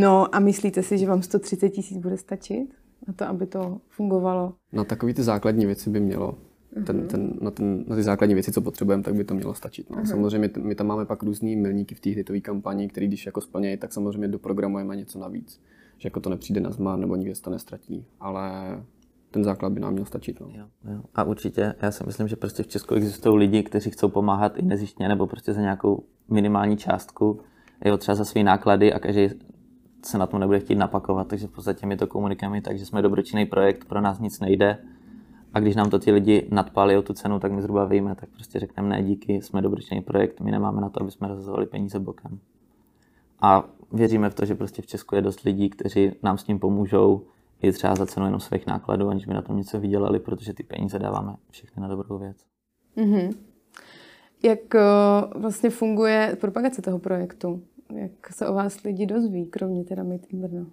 No 0.00 0.34
a 0.34 0.38
myslíte 0.38 0.82
si, 0.82 0.98
že 0.98 1.06
vám 1.06 1.22
130 1.22 1.68
tisíc 1.68 1.98
bude 1.98 2.16
stačit 2.16 2.74
na 3.08 3.14
to, 3.14 3.24
aby 3.24 3.46
to 3.46 3.80
fungovalo? 3.88 4.52
Na 4.72 4.84
takové 4.84 5.14
ty 5.14 5.22
základní 5.22 5.66
věci 5.66 5.90
by 5.90 6.00
mělo. 6.00 6.34
Ten, 6.84 6.96
mhm. 6.96 7.06
ten, 7.06 7.38
na, 7.40 7.50
ten, 7.50 7.84
na 7.86 7.96
ty 7.96 8.02
základní 8.02 8.34
věci, 8.34 8.52
co 8.52 8.60
potřebujeme, 8.60 9.02
tak 9.02 9.14
by 9.14 9.24
to 9.24 9.34
mělo 9.34 9.54
stačit. 9.54 9.90
No. 9.90 9.96
Uh-huh. 9.96 10.04
Samozřejmě 10.04 10.50
my 10.58 10.74
tam 10.74 10.86
máme 10.86 11.04
pak 11.04 11.22
různý 11.22 11.56
milníky 11.56 11.94
v 11.94 12.00
té 12.00 12.10
hitové 12.10 12.40
kampani, 12.40 12.88
který 12.88 13.06
když 13.06 13.26
jako 13.26 13.40
splnějí, 13.40 13.76
tak 13.76 13.92
samozřejmě 13.92 14.28
doprogramujeme 14.28 14.96
něco 14.96 15.18
navíc. 15.18 15.60
Že 15.98 16.06
jako 16.06 16.20
to 16.20 16.30
nepřijde 16.30 16.60
na 16.60 16.70
zmar 16.70 16.98
nebo 16.98 17.16
nikde 17.16 17.34
se 17.34 17.42
to 17.42 17.50
nestratí. 17.50 18.04
Ale 18.20 18.50
ten 19.30 19.44
základ 19.44 19.72
by 19.72 19.80
nám 19.80 19.92
měl 19.92 20.04
stačit. 20.04 20.40
No. 20.40 20.48
Jo, 20.54 20.64
jo. 20.92 21.02
A 21.14 21.24
určitě, 21.24 21.74
já 21.82 21.90
si 21.90 22.04
myslím, 22.06 22.28
že 22.28 22.36
prostě 22.36 22.62
v 22.62 22.66
Česku 22.66 22.94
existují 22.94 23.38
lidi, 23.38 23.62
kteří 23.62 23.90
chcou 23.90 24.08
pomáhat 24.08 24.58
i 24.58 24.62
nezištně 24.62 25.08
nebo 25.08 25.26
prostě 25.26 25.52
za 25.52 25.60
nějakou 25.60 26.04
minimální 26.28 26.76
částku 26.76 27.40
jo, 27.84 27.96
třeba 27.96 28.14
za 28.14 28.24
své 28.24 28.42
náklady 28.42 28.92
a 28.92 28.98
každý 28.98 29.28
se 30.04 30.18
na 30.18 30.26
tom 30.26 30.40
nebude 30.40 30.60
chtít 30.60 30.74
napakovat, 30.74 31.28
takže 31.28 31.46
v 31.46 31.50
podstatě 31.50 31.86
my 31.86 31.96
to 31.96 32.06
komunikujeme 32.06 32.62
tak, 32.62 32.78
že 32.78 32.86
jsme 32.86 33.02
dobročinný 33.02 33.46
projekt, 33.46 33.84
pro 33.84 34.00
nás 34.00 34.18
nic 34.18 34.40
nejde 34.40 34.78
a 35.54 35.60
když 35.60 35.76
nám 35.76 35.90
to 35.90 35.98
ti 35.98 36.12
lidi 36.12 36.48
nadpálí 36.50 36.96
o 36.96 37.02
tu 37.02 37.12
cenu, 37.12 37.38
tak 37.38 37.52
my 37.52 37.62
zhruba 37.62 37.84
víme, 37.84 38.14
tak 38.14 38.28
prostě 38.28 38.58
řekneme 38.58 38.88
ne 38.88 39.02
díky, 39.02 39.42
jsme 39.42 39.62
dobročinný 39.62 40.00
projekt, 40.00 40.40
my 40.40 40.50
nemáme 40.50 40.80
na 40.80 40.88
to, 40.88 41.02
aby 41.02 41.10
jsme 41.10 41.28
rozhazovali 41.28 41.66
peníze 41.66 41.98
bokem. 41.98 42.38
A 43.42 43.64
věříme 43.92 44.30
v 44.30 44.34
to, 44.34 44.44
že 44.44 44.54
prostě 44.54 44.82
v 44.82 44.86
Česku 44.86 45.14
je 45.14 45.22
dost 45.22 45.42
lidí, 45.42 45.70
kteří 45.70 46.12
nám 46.22 46.38
s 46.38 46.44
tím 46.44 46.58
pomůžou, 46.58 47.22
i 47.62 47.72
třeba 47.72 47.94
za 47.94 48.06
cenu 48.06 48.26
jenom 48.26 48.40
svých 48.40 48.66
nákladů, 48.66 49.08
aniž 49.08 49.26
by 49.26 49.34
na 49.34 49.42
tom 49.42 49.56
něco 49.56 49.80
vydělali, 49.80 50.18
protože 50.20 50.54
ty 50.54 50.62
peníze 50.62 50.98
dáváme 50.98 51.34
všechny 51.50 51.82
na 51.82 51.88
dobrou 51.88 52.18
věc. 52.18 52.36
Mm-hmm. 52.96 53.34
Jak 54.42 54.60
uh, 54.74 55.42
vlastně 55.42 55.70
funguje 55.70 56.36
propagace 56.40 56.82
toho 56.82 56.98
projektu? 56.98 57.62
Jak 57.94 58.32
se 58.32 58.48
o 58.48 58.54
vás 58.54 58.82
lidi 58.82 59.06
dozví, 59.06 59.46
kromě 59.46 59.84
teda 59.84 60.02
Made 60.02 60.26
in 60.28 60.40
Brno? 60.40 60.66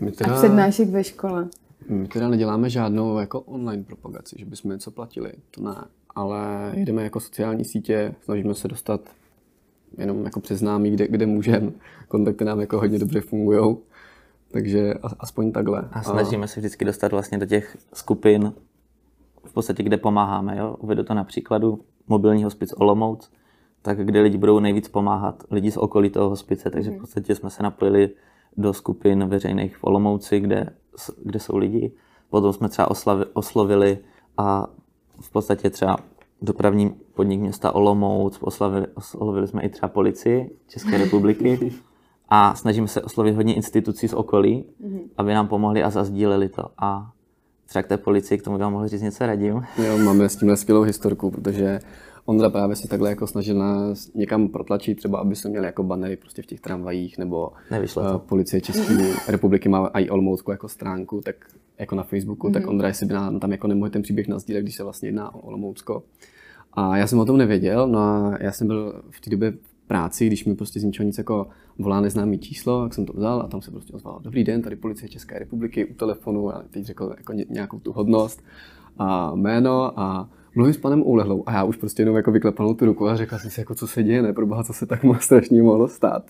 My 0.00 0.12
A 0.24 0.34
přednášek 0.34 0.88
ve 0.88 1.04
škole? 1.04 1.48
My 1.88 2.08
teda 2.08 2.28
neděláme 2.28 2.70
žádnou 2.70 3.18
jako 3.18 3.40
online 3.40 3.84
propagaci, 3.84 4.36
že 4.38 4.44
bychom 4.44 4.70
něco 4.70 4.90
platili, 4.90 5.32
to 5.50 5.62
ne. 5.62 5.74
Ale 6.14 6.72
jdeme 6.76 7.02
jako 7.02 7.20
sociální 7.20 7.64
sítě, 7.64 8.14
snažíme 8.20 8.54
se 8.54 8.68
dostat 8.68 9.00
jenom 9.98 10.24
jako 10.24 10.40
přes 10.40 10.58
známý, 10.58 10.90
kde, 10.90 11.08
kde 11.08 11.26
můžeme. 11.26 11.72
Kontakty 12.08 12.44
nám 12.44 12.60
jako 12.60 12.78
hodně 12.78 12.98
dobře 12.98 13.20
fungují, 13.20 13.76
takže 14.50 14.94
aspoň 15.18 15.52
takhle. 15.52 15.88
A 15.92 16.02
snažíme 16.02 16.48
se 16.48 16.60
vždycky 16.60 16.84
dostat 16.84 17.12
vlastně 17.12 17.38
do 17.38 17.46
těch 17.46 17.76
skupin, 17.92 18.52
v 19.44 19.52
podstatě 19.52 19.82
kde 19.82 19.96
pomáháme. 19.96 20.56
Jo? 20.58 20.76
Uvedu 20.78 21.04
to 21.04 21.14
na 21.14 21.24
příkladu 21.24 21.80
mobilní 22.08 22.44
hospic 22.44 22.74
Olomouc, 22.76 23.30
tak 23.82 24.06
kde 24.06 24.20
lidi 24.20 24.38
budou 24.38 24.60
nejvíc 24.60 24.88
pomáhat, 24.88 25.44
lidi 25.50 25.70
z 25.70 25.76
okolí 25.76 26.10
toho 26.10 26.30
hospice, 26.30 26.70
takže 26.70 26.90
v 26.90 26.92
mhm. 26.92 27.00
podstatě 27.00 27.34
jsme 27.34 27.50
se 27.50 27.62
napojili 27.62 28.10
do 28.56 28.72
skupin 28.72 29.26
veřejných 29.28 29.76
v 29.76 29.84
Olomouci, 29.84 30.40
kde, 30.40 30.66
kde 31.22 31.38
jsou 31.38 31.56
lidi. 31.56 31.92
Potom 32.30 32.52
jsme 32.52 32.68
třeba 32.68 32.90
oslavi, 32.90 33.24
oslovili 33.32 33.98
a 34.36 34.66
v 35.20 35.30
podstatě 35.30 35.70
třeba 35.70 35.96
dopravní 36.42 36.94
podnik 37.14 37.40
města 37.40 37.74
Olomouc, 37.74 38.38
oslavili, 38.40 38.86
oslovili 38.94 39.48
jsme 39.48 39.62
i 39.62 39.68
třeba 39.68 39.88
policii 39.88 40.56
České 40.68 40.98
republiky 40.98 41.72
a 42.28 42.54
snažíme 42.54 42.88
se 42.88 43.02
oslovit 43.02 43.36
hodně 43.36 43.54
institucí 43.54 44.08
z 44.08 44.12
okolí, 44.12 44.64
mm-hmm. 44.84 45.00
aby 45.16 45.34
nám 45.34 45.48
pomohli 45.48 45.82
a 45.82 45.90
zazdíleli 45.90 46.48
to. 46.48 46.62
A 46.78 47.10
třeba 47.66 47.82
k 47.82 47.86
té 47.86 47.96
policii, 47.96 48.38
k 48.38 48.42
tomu 48.42 48.58
vám 48.58 48.72
mohl 48.72 48.88
říct 48.88 49.02
něco 49.02 49.26
radím. 49.26 49.64
Jo, 49.86 49.98
máme 49.98 50.28
s 50.28 50.36
tímhle 50.36 50.56
skvělou 50.56 50.82
historku, 50.82 51.30
protože 51.30 51.80
Ondra 52.26 52.50
právě 52.50 52.76
si 52.76 52.88
takhle 52.88 53.10
jako 53.10 53.26
snažil 53.26 53.58
nás 53.58 54.12
někam 54.14 54.48
protlačit, 54.48 54.94
třeba 54.94 55.18
aby 55.18 55.36
jsme 55.36 55.50
měli 55.50 55.66
jako 55.66 55.82
banery 55.82 56.16
prostě 56.16 56.42
v 56.42 56.46
těch 56.46 56.60
tramvajích, 56.60 57.18
nebo 57.18 57.52
uh, 57.96 58.18
policie 58.18 58.60
České 58.60 59.14
republiky 59.28 59.68
má 59.68 59.86
i 59.86 60.10
Olomoucku 60.10 60.50
jako 60.50 60.68
stránku, 60.68 61.20
tak 61.24 61.36
jako 61.78 61.94
na 61.94 62.02
Facebooku, 62.02 62.48
mm-hmm. 62.48 62.52
tak 62.52 62.62
mhm. 62.62 62.70
Ondra, 62.70 62.88
jestli 62.88 63.06
by 63.06 63.14
nám 63.14 63.40
tam 63.40 63.52
jako 63.52 63.66
nemohl 63.66 63.90
ten 63.90 64.02
příběh 64.02 64.28
nazdílet, 64.28 64.62
když 64.62 64.74
se 64.74 64.82
vlastně 64.82 65.08
jedná 65.08 65.34
o 65.34 65.38
Olomoucko. 65.38 66.02
A 66.72 66.96
já 66.96 67.06
jsem 67.06 67.18
o 67.18 67.24
tom 67.24 67.36
nevěděl, 67.36 67.88
no 67.88 67.98
a 67.98 68.38
já 68.40 68.52
jsem 68.52 68.66
byl 68.66 69.02
v 69.10 69.20
té 69.20 69.30
době 69.30 69.50
v 69.50 69.86
práci, 69.86 70.26
když 70.26 70.44
mi 70.44 70.54
prostě 70.54 70.80
z 70.80 70.84
ničeho 70.84 71.06
nic 71.06 71.18
jako 71.18 71.46
volá 71.78 72.00
neznámý 72.00 72.38
číslo, 72.38 72.82
tak 72.82 72.94
jsem 72.94 73.06
to 73.06 73.12
vzal 73.12 73.40
a 73.40 73.48
tam 73.48 73.62
se 73.62 73.70
prostě 73.70 73.92
ozval, 73.92 74.20
dobrý 74.22 74.44
den, 74.44 74.62
tady 74.62 74.76
policie 74.76 75.08
České 75.08 75.38
republiky 75.38 75.84
u 75.84 75.94
telefonu 75.94 76.54
a 76.54 76.64
teď 76.70 76.84
řekl 76.84 77.14
jako 77.16 77.32
nějakou 77.32 77.78
tu 77.78 77.92
hodnost 77.92 78.44
a 78.98 79.34
jméno 79.34 80.00
a 80.00 80.30
mluvím 80.54 80.74
s 80.74 80.78
panem 80.78 81.02
Oulehlou 81.02 81.42
a 81.46 81.52
já 81.52 81.64
už 81.64 81.76
prostě 81.76 82.02
jenom 82.02 82.16
jako 82.16 82.32
vyklepanou 82.32 82.74
tu 82.74 82.84
ruku 82.84 83.08
a 83.08 83.16
řekl 83.16 83.38
jsem 83.38 83.50
si, 83.50 83.60
jako 83.60 83.74
co 83.74 83.86
se 83.86 84.02
děje, 84.02 84.22
ne, 84.22 84.32
proboha, 84.32 84.64
co 84.64 84.72
se 84.72 84.86
tak 84.86 85.02
moc 85.02 85.22
strašně 85.22 85.62
mohlo 85.62 85.88
stát. 85.88 86.24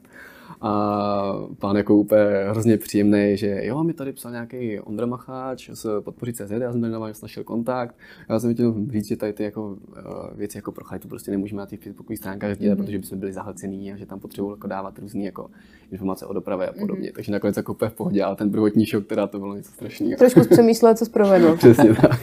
A 0.60 1.34
pán 1.58 1.76
jako 1.76 1.96
úplně 1.96 2.22
hrozně 2.48 2.76
příjemný, 2.76 3.36
že 3.36 3.60
jo, 3.62 3.84
mi 3.84 3.92
tady 3.92 4.12
psal 4.12 4.32
nějaký 4.32 4.80
Ondra 4.80 5.06
Macháč 5.06 5.70
z 5.72 5.86
podpoří 6.00 6.32
CZ, 6.32 6.50
já 6.50 6.72
jsem 6.72 6.80
tady 6.80 6.92
na 6.92 6.98
vás 6.98 7.22
našel 7.22 7.44
kontakt. 7.44 7.94
Já 8.28 8.40
jsem 8.40 8.54
chtěl 8.54 8.74
říct, 8.90 9.08
že 9.08 9.16
tady 9.16 9.32
ty 9.32 9.42
jako, 9.42 9.76
eh, 9.96 10.02
věci 10.34 10.58
jako 10.58 10.72
pro 10.72 10.84
chajtu 10.84 11.08
prostě 11.08 11.30
nemůžeme 11.30 11.60
na 11.60 11.66
těch 11.66 11.80
facebookových 11.80 12.18
stránkách 12.18 12.58
dělat, 12.58 12.78
mm-hmm. 12.78 12.82
protože 12.82 12.98
bychom 12.98 13.18
byli 13.18 13.32
zahlcený 13.32 13.92
a 13.92 13.96
že 13.96 14.06
tam 14.06 14.20
potřebují 14.20 14.52
jako 14.52 14.66
dávat 14.66 14.98
různé 14.98 15.22
jako 15.22 15.50
informace 15.90 16.26
o 16.26 16.32
dopravě 16.32 16.66
a 16.66 16.70
mhm. 16.70 16.80
podobně. 16.80 17.08
Mm-hmm. 17.08 17.14
Takže 17.14 17.32
nakonec 17.32 17.56
jako 17.56 17.72
úplně 17.72 17.88
v 17.88 17.94
pohodě, 17.94 18.24
ale 18.24 18.36
ten 18.36 18.50
prvotní 18.50 18.86
šok, 18.86 19.06
teda 19.06 19.26
to 19.26 19.38
bylo 19.38 19.54
něco 19.54 19.70
strašného. 19.72 20.18
Trošku 20.18 20.40
přemýšlel, 20.50 20.94
co 20.94 21.04
zprovedl. 21.04 21.56
Přesně 21.56 21.94
tak. 21.94 22.20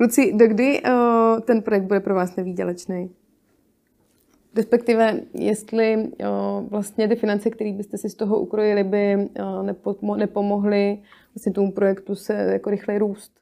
Kluci, 0.00 0.32
dokdy 0.32 0.82
uh, 0.82 1.40
ten 1.40 1.62
projekt 1.62 1.84
bude 1.84 2.00
pro 2.00 2.14
vás 2.14 2.36
nevýdělečný? 2.36 3.10
Respektive, 4.56 5.20
jestli 5.34 5.96
uh, 5.96 6.68
vlastně 6.70 7.08
ty 7.08 7.16
finance, 7.16 7.50
které 7.50 7.72
byste 7.72 7.98
si 7.98 8.08
z 8.08 8.14
toho 8.14 8.40
ukrojili, 8.40 8.84
by 8.84 9.28
uh, 10.06 10.16
nepomohly 10.16 11.02
vlastně 11.34 11.52
tomu 11.52 11.72
projektu 11.72 12.14
se 12.14 12.34
jako 12.34 12.70
rychle 12.70 12.98
růst? 12.98 13.32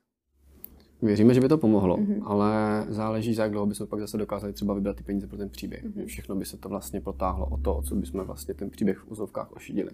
Věříme, 1.03 1.35
že 1.35 1.41
by 1.41 1.49
to 1.49 1.59
pomohlo, 1.59 1.97
mm-hmm. 1.97 2.23
ale 2.25 2.85
záleží, 2.89 3.35
za 3.35 3.43
jak 3.43 3.53
dlouho 3.53 3.67
bychom 3.67 3.87
pak 3.87 4.01
zase 4.01 4.19
dokázali 4.19 4.53
třeba 4.53 4.75
vybrat 4.75 4.97
ty 4.97 5.03
peníze 5.03 5.27
pro 5.27 5.39
ten 5.39 5.49
příběh. 5.49 5.85
Mm-hmm. 5.85 6.07
Všechno 6.07 6.37
by 6.37 6.45
se 6.45 6.57
to 6.57 6.69
vlastně 6.69 7.01
protáhlo 7.01 7.47
o 7.47 7.57
to, 7.57 7.77
o 7.77 7.83
co 7.83 7.95
bychom 7.95 8.25
vlastně 8.25 8.55
ten 8.55 8.71
příběh 8.71 8.99
v 8.99 9.11
úzovkách 9.11 9.53
ošidili. 9.53 9.91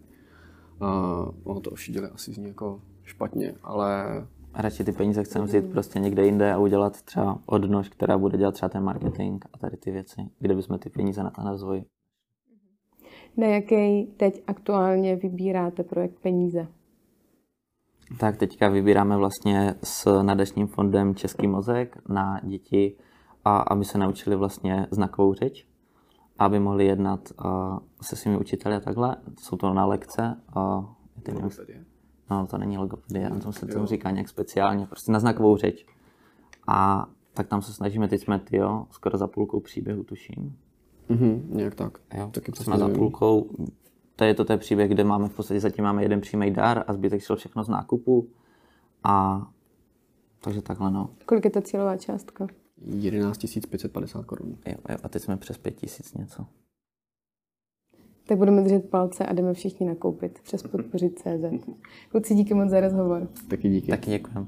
Uh, 0.83 0.89
ono 1.45 1.61
to 1.61 1.71
ošidili 1.71 2.09
asi 2.09 2.33
zní 2.33 2.49
jako 2.49 2.81
špatně, 3.05 3.55
ale 3.63 4.05
radši 4.55 4.85
ty 4.85 4.93
peníze 4.93 5.25
chceme 5.25 5.45
vzít 5.45 5.73
prostě 5.73 5.99
někde 5.99 6.27
jinde 6.27 6.53
a 6.53 6.59
udělat 6.59 7.03
třeba 7.03 7.39
odnož, 7.47 7.89
která 7.89 8.19
bude 8.19 8.39
dělat 8.39 8.55
třeba 8.55 8.69
ten 8.69 8.83
marketing 8.83 9.45
a 9.53 9.59
tady 9.59 9.77
ty 9.77 9.91
věci, 9.91 10.21
kde 10.39 10.55
bychom 10.55 10.79
ty 10.79 10.91
peníze 10.91 11.23
na 11.23 11.31
ten 11.31 11.47
rozvoj. 11.47 11.85
Na 13.37 13.47
jaký 13.47 14.07
teď 14.17 14.43
aktuálně 14.47 15.17
vybíráte 15.17 15.83
projekt 15.83 16.19
peníze? 16.23 16.67
Tak 18.21 18.37
teďka 18.37 18.69
vybíráme 18.69 19.17
vlastně 19.17 19.75
s 19.83 20.23
nadačním 20.23 20.67
fondem 20.67 21.15
Český 21.15 21.47
mozek 21.47 21.99
na 22.09 22.41
děti, 22.43 22.97
a 23.45 23.59
aby 23.59 23.85
se 23.85 23.99
naučili 23.99 24.37
vlastně 24.37 24.87
znakovou 24.91 25.35
řeč, 25.35 25.67
aby 26.39 26.61
mohli 26.61 26.87
jednat 26.87 27.21
uh, 27.45 27.79
se 28.03 28.17
svými 28.17 28.39
učiteli 28.39 28.75
a 28.75 28.81
takhle. 28.81 29.17
Jsou 29.39 29.57
to 29.57 29.75
na 29.75 29.87
lekce. 29.87 30.37
Uh, 30.57 30.85
No, 32.31 32.47
to 32.47 32.59
není 32.59 32.79
logopedie, 32.79 33.31
to 33.43 33.53
se 33.53 33.67
tomu 33.67 33.87
říká 33.87 34.11
nějak 34.11 34.29
speciálně, 34.29 34.87
prostě 34.87 35.13
na 35.13 35.21
znakovou 35.21 35.57
řeč. 35.57 35.87
A 36.69 37.07
tak 37.35 37.49
tam 37.49 37.63
se 37.63 37.73
snažíme, 37.73 38.09
teď 38.09 38.21
jsme 38.23 38.39
ty, 38.39 38.57
jo, 38.57 38.87
skoro 38.91 39.19
za 39.19 39.27
půlkou 39.27 39.61
příběhu, 39.61 40.03
tuším. 40.05 40.57
Mhm, 41.09 41.49
nějak 41.51 41.75
tak. 41.75 41.99
Jo, 42.15 42.31
Taky 42.35 42.53
jsme 42.53 42.79
za 42.79 42.89
půlkou. 42.89 43.51
To 44.17 44.25
je 44.25 44.35
to 44.35 44.45
ten 44.45 44.59
příběh, 44.59 44.91
kde 44.91 45.05
máme 45.05 45.29
v 45.29 45.35
podstatě 45.35 45.61
zatím 45.61 45.85
máme 45.85 46.03
jeden 46.03 46.21
přímý 46.21 46.51
dar 46.51 46.85
a 46.87 46.93
zbytek 46.93 47.23
šel 47.23 47.37
všechno 47.37 47.65
z 47.65 47.69
nákupu. 47.69 48.29
A 49.05 49.47
takže 50.41 50.63
takhle 50.63 50.91
no. 50.91 51.11
Kolik 51.27 51.45
je 51.45 51.51
ta 51.51 51.63
cílová 51.63 51.97
částka? 51.97 52.47
11 52.87 53.39
550 53.71 54.25
korun. 54.25 54.57
Jo, 54.67 54.75
jo, 54.89 54.97
a 55.03 55.09
teď 55.09 55.23
jsme 55.23 55.37
přes 55.37 55.59
5 55.59 55.77
tisíc 55.77 56.15
něco. 56.15 56.47
Tak 58.27 58.39
budeme 58.39 58.63
držet 58.63 58.91
palce 58.91 59.27
a 59.27 59.33
jdeme 59.33 59.55
všichni 59.55 59.87
nakoupit 59.87 60.39
přes 60.43 60.63
podpořit 60.63 61.19
CZ. 61.19 61.69
Kluci, 62.09 62.35
díky 62.35 62.55
moc 62.55 62.71
za 62.71 62.81
rozhovor. 62.81 63.29
Taky 63.49 63.69
díky. 63.69 63.91
Taky 63.91 64.11
děkujeme. 64.11 64.47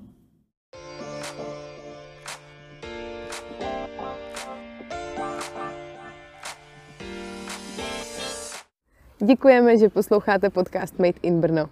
Děkujeme, 9.26 9.78
že 9.78 9.88
posloucháte 9.88 10.50
podcast 10.50 10.98
Made 10.98 11.18
in 11.22 11.40
Brno. 11.40 11.68